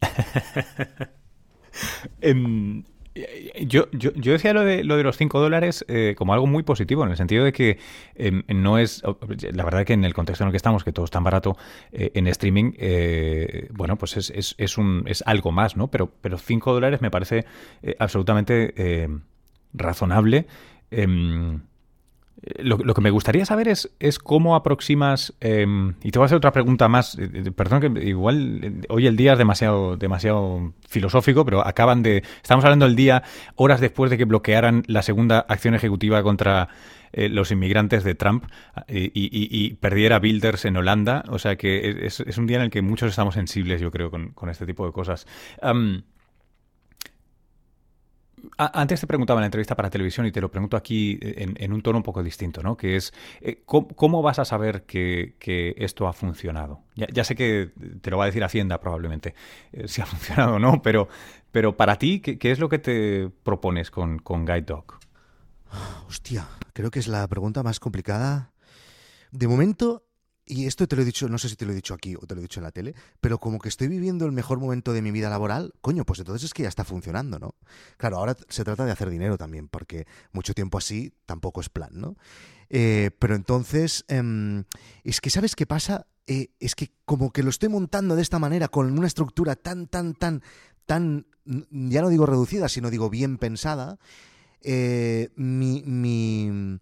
[2.20, 2.82] Em,
[3.60, 6.62] yo, yo, yo, decía lo de, lo de los 5 dólares eh, como algo muy
[6.62, 7.78] positivo, en el sentido de que
[8.14, 9.02] em, no es.
[9.52, 11.56] La verdad que en el contexto en el que estamos, que todo es tan barato
[11.92, 15.88] eh, en streaming, eh, bueno, pues es, es, un, es algo más, ¿no?
[15.88, 17.44] Pero, pero 5 dólares me parece
[17.98, 19.08] absolutamente
[19.72, 20.46] razonable.
[20.90, 21.60] Em,
[22.58, 26.36] lo, que me gustaría saber es, es cómo aproximas, em, y te voy a hacer
[26.36, 30.72] otra pregunta más, eh, eh, perdón que igual eh, hoy el día es demasiado, demasiado
[30.88, 33.22] filosófico, pero acaban de, estamos hablando del día
[33.56, 36.68] horas después de que bloquearan la segunda acción ejecutiva contra
[37.10, 38.44] los inmigrantes de Trump
[38.86, 42.82] y, perdiera Builders en Holanda, o sea que es, es, un día en el que
[42.82, 45.26] muchos estamos sensibles, yo creo, con, con este tipo de cosas.
[48.56, 51.82] Antes te preguntaba en la entrevista para televisión y te lo pregunto aquí en, un
[51.82, 52.76] tono un poco distinto, ¿no?
[52.76, 55.34] Que es, eh, ¿cómo, vas a saber que,
[55.78, 56.80] esto ha funcionado?
[56.94, 57.70] Ya, sé que
[58.00, 59.34] te lo va a decir Hacienda probablemente,
[59.72, 61.08] eh, si ha funcionado o no, pero,
[61.52, 64.98] pero para ti, ¿qué, es lo que te propones con, con Guide Dog?
[66.08, 68.52] Hostia, creo que es la pregunta más complicada.
[69.30, 70.07] De momento,
[70.48, 72.20] y esto te lo he dicho, no sé si te lo he dicho aquí o
[72.20, 74.92] te lo he dicho en la tele, pero como que estoy viviendo el mejor momento
[74.92, 77.54] de mi vida laboral, coño, pues entonces es que ya está funcionando, ¿no?
[77.96, 81.90] Claro, ahora se trata de hacer dinero también, porque mucho tiempo así tampoco es plan,
[81.92, 82.16] ¿no?
[82.70, 84.64] Eh, pero entonces, em,
[85.04, 86.06] es que ¿sabes qué pasa?
[86.26, 89.86] Eh, es que como que lo estoy montando de esta manera, con una estructura tan,
[89.86, 90.42] tan, tan,
[90.86, 93.98] tan, ya no digo reducida, sino digo bien pensada,
[94.62, 96.80] eh, mi, mi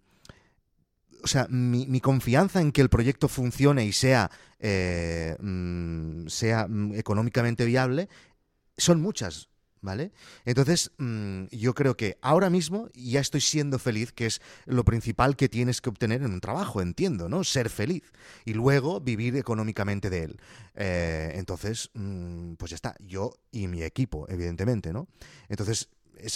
[1.23, 6.93] o sea, mi, confianza en que el proyecto funcione y sea, eh, mm, sea mm,
[6.95, 8.09] económicamente viable
[8.77, 9.49] son muchas,
[9.81, 10.11] ¿vale?
[10.45, 15.35] Entonces, mm, yo creo que ahora mismo ya estoy siendo feliz, que es lo principal
[15.35, 17.43] que tienes que obtener en un trabajo, entiendo, ¿no?
[17.43, 18.03] Ser feliz
[18.45, 20.39] y luego vivir económicamente de él.
[20.75, 21.89] Eh, entonces,
[22.57, 25.07] pues ya está, yo y mi equipo, evidentemente, ¿no?
[25.49, 25.89] Entonces,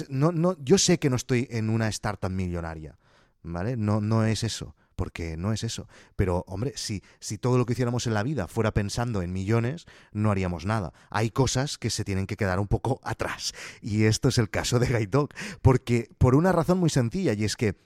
[0.09, 2.97] no, no, yo sé que no estoy en una startup millonaria,
[3.43, 3.77] ¿vale?
[3.77, 5.87] No, no es eso porque no es eso.
[6.15, 9.87] Pero, hombre, si, si todo lo que hiciéramos en la vida fuera pensando en millones,
[10.11, 10.93] no haríamos nada.
[11.09, 13.51] Hay cosas que se tienen que quedar un poco atrás.
[13.81, 15.29] Y esto es el caso de Dog.
[15.63, 17.77] Porque, por una razón muy sencilla, y es que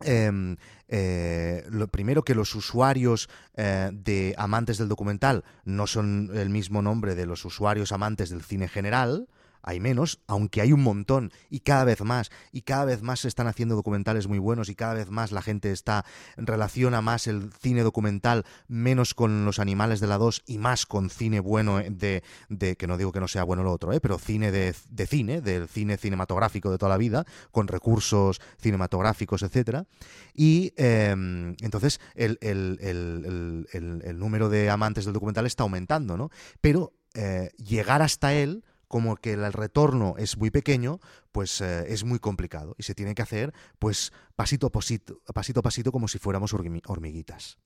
[0.00, 0.56] em,
[0.88, 6.80] eh, lo primero que los usuarios eh, de amantes del documental no son el mismo
[6.80, 9.28] nombre de los usuarios amantes del cine general,
[9.68, 13.28] hay menos, aunque hay un montón y cada vez más, y cada vez más se
[13.28, 16.06] están haciendo documentales muy buenos y cada vez más la gente está
[16.38, 21.10] relaciona más el cine documental menos con los animales de la 2 y más con
[21.10, 24.00] cine bueno de, de que no digo que no sea bueno lo otro, ¿eh?
[24.00, 29.42] pero cine de, de, cine, del cine cinematográfico de toda la vida, con recursos cinematográficos,
[29.42, 29.84] etcétera.
[30.32, 33.66] Y em, entonces el, el, el,
[34.02, 36.30] el, número de amantes del documental está aumentando, ¿no?
[36.62, 40.98] Pero eh, llegar hasta él como que el retorno es muy pequeño,
[41.30, 45.60] pues eh, es muy complicado y se tiene que hacer pues pasito a pasito, pasito
[45.60, 47.58] a pasito como si fuéramos hormiguitas.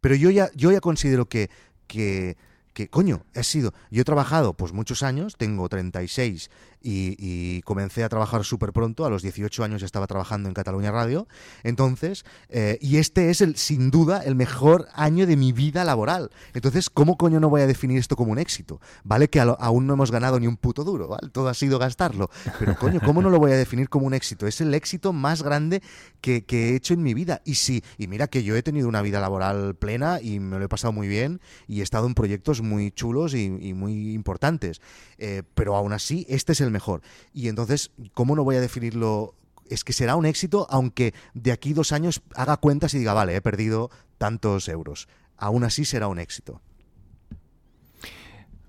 [0.00, 1.50] Pero yo ya, yo ya considero que,
[1.86, 2.36] que
[2.72, 6.50] que, coño, he sido, yo he trabajado pues muchos años, tengo 36
[6.82, 10.90] y, y comencé a trabajar súper pronto, a los 18 años estaba trabajando en Cataluña
[10.90, 11.26] Radio,
[11.62, 16.30] entonces, eh, y este es el, sin duda el mejor año de mi vida laboral.
[16.54, 18.80] Entonces, ¿cómo coño no voy a definir esto como un éxito?
[19.04, 19.28] ¿Vale?
[19.28, 21.28] Que aún no hemos ganado ni un puto duro, ¿vale?
[21.30, 22.30] Todo ha sido gastarlo.
[22.58, 24.46] Pero, coño, ¿cómo no lo voy a definir como un éxito?
[24.46, 25.82] Es el éxito más grande
[26.20, 27.42] que, que he hecho en mi vida.
[27.44, 30.64] Y sí, y mira que yo he tenido una vida laboral plena y me lo
[30.64, 34.80] he pasado muy bien y he estado en proyectos muy chulos y, muy importantes.
[35.18, 37.02] Eh, pero aún así, este es el mejor.
[37.32, 39.34] Y entonces, ¿cómo no voy a definirlo?
[39.68, 43.36] Es que será un éxito, aunque de aquí dos años haga cuentas y diga, vale,
[43.36, 45.08] he perdido tantos euros.
[45.36, 46.60] Aún así será un éxito.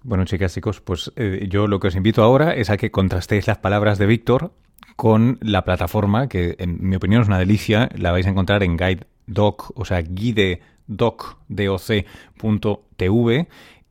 [0.04, 3.46] Bueno, chicas, chicos, pues eh, yo lo que os invito ahora es a que contrastéis
[3.46, 4.54] las palabras de Víctor
[4.96, 8.78] con la plataforma, que en mi opinión es una delicia, la vais a encontrar en
[8.78, 11.88] Guide Doc, o sea, guide doc.tv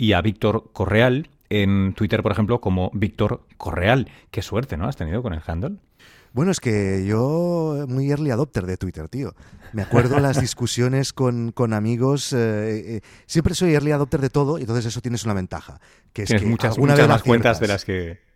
[0.01, 4.09] y a Víctor Correal en Twitter, por ejemplo, como Víctor Correal.
[4.31, 4.89] Qué suerte, ¿no?
[4.89, 5.77] Has tenido con el handle.
[6.33, 9.35] Bueno, es que yo muy early adopter de Twitter, tío.
[9.75, 12.33] Me acuerdo las discusiones con, con amigos.
[12.33, 15.81] Eh, eh, siempre soy early adopter de todo y entonces eso tienes una ventaja.
[16.15, 18.30] Que es Tienes que muchas, muchas más cuentas de las que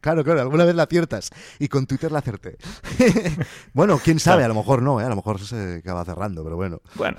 [0.00, 1.30] Claro, claro, alguna vez la aciertas.
[1.58, 2.56] Y con Twitter la acerté.
[3.74, 5.04] bueno, quién sabe, a lo mejor no, ¿eh?
[5.04, 6.80] a lo mejor se acaba cerrando, pero bueno.
[6.94, 7.18] Bueno,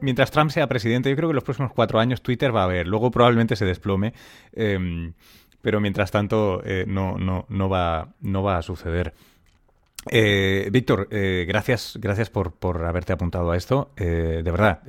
[0.00, 2.86] mientras Trump sea presidente, yo creo que los próximos cuatro años Twitter va a haber.
[2.86, 4.14] Luego probablemente se desplome.
[4.52, 5.12] Em,
[5.60, 9.14] pero mientras tanto, eh, no, no, no, va, no va a suceder.
[10.08, 13.90] Eh, Víctor, eh, gracias, gracias por, por, haberte apuntado a esto.
[13.96, 14.80] Eh, de verdad,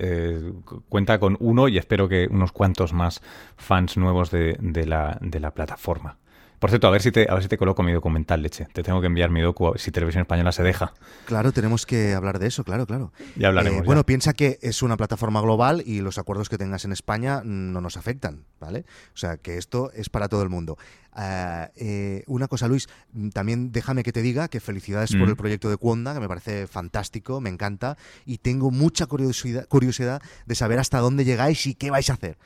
[0.88, 3.22] cuenta con uno y espero que unos cuantos más
[3.58, 6.18] fans nuevos de, de, la, de la plataforma.
[6.62, 8.68] Por cierto, a ver si te, a ver si te coloco mi documental, leche.
[8.72, 10.94] Te tengo que enviar mi docu si Televisión Española se deja.
[11.26, 13.12] Claro, tenemos que hablar de eso, claro, claro.
[13.36, 13.84] Ya hablaremos.
[13.84, 17.82] bueno, piensa que es una plataforma global y los acuerdos que tengas en España no
[17.82, 18.86] nos afectan, ¿vale?
[19.12, 20.78] O sea, que esto es para todo el mundo.
[21.14, 22.90] Ah, eh, una cosa, Luis,
[23.34, 25.32] también déjame que te diga que felicidades por mm.
[25.32, 30.22] el proyecto de Cuonda, que me parece fantástico, me encanta, y tengo mucha curiosidad, curiosidad
[30.46, 32.38] de saber hasta dónde llegáis y qué vais a hacer.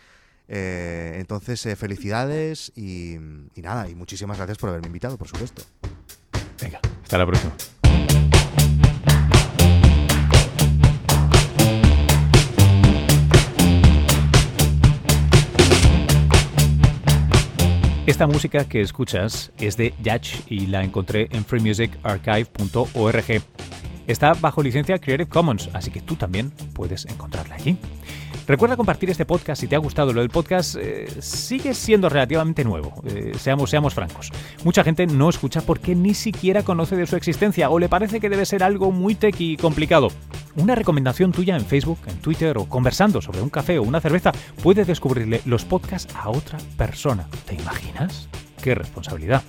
[0.48, 5.64] Eh, entonces, eh, felicidades y, y nada, y muchísimas gracias por haberme invitado, por supuesto.
[6.62, 7.54] Venga, hasta la próxima.
[18.06, 23.42] Esta música que escuchas es de Yach y la encontré en freemusicarchive.org.
[24.06, 27.80] Está bajo licencia Creative Commons, así que tú también puedes encontrarla allí.
[28.48, 30.14] Recuerda compartir este podcast si te ha gustado.
[30.14, 34.32] Lo del podcast eh, sigue siendo relativamente nuevo, eh, seamos, seamos francos.
[34.64, 38.30] Mucha gente no escucha porque ni siquiera conoce de su existencia o le parece que
[38.30, 40.10] debe ser algo muy tech y complicado.
[40.56, 44.32] Una recomendación tuya en Facebook, en Twitter o conversando sobre un café o una cerveza
[44.62, 47.28] puede descubrirle los podcasts a otra persona.
[47.48, 48.30] ¿Te imaginas?
[48.62, 49.42] ¡Qué responsabilidad!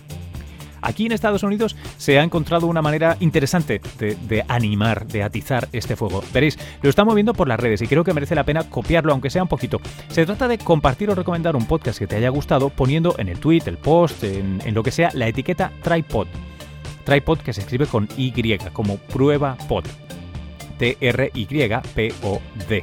[0.83, 5.97] Aquí en Estados Unidos se ha encontrado una manera interesante de, animar, de atizar este
[5.97, 6.23] fuego.
[6.33, 9.31] Veréis, lo está moviendo por las redes y creo que merece la pena copiarlo, aunque
[9.31, 9.81] sea un poquito.
[10.09, 13.39] Se trata de compartir o recomendar un podcast que te haya gustado poniendo en el
[13.39, 16.27] tweet, el post, en, lo que sea, la etiqueta Tripod.
[17.05, 18.33] Tripod que se escribe con Y,
[18.73, 19.85] como prueba pod.
[20.79, 22.83] T-R-Y-P-O-D.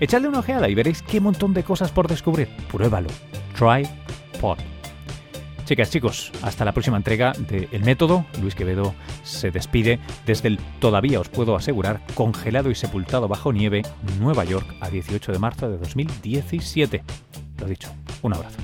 [0.00, 2.48] Echadle una ojeada y veréis qué montón de cosas por descubrir.
[2.70, 3.08] Pruébalo.
[3.54, 4.58] Tripod.
[5.70, 8.26] Chicas, chicos, hasta la próxima entrega de El Método.
[8.42, 8.92] Luis Quevedo
[9.22, 13.82] se despide desde el, todavía os puedo asegurar, congelado y sepultado bajo nieve,
[14.18, 17.04] Nueva York, a 18 de marzo de 2017.
[17.60, 17.88] Lo dicho,
[18.22, 18.58] un abrazo.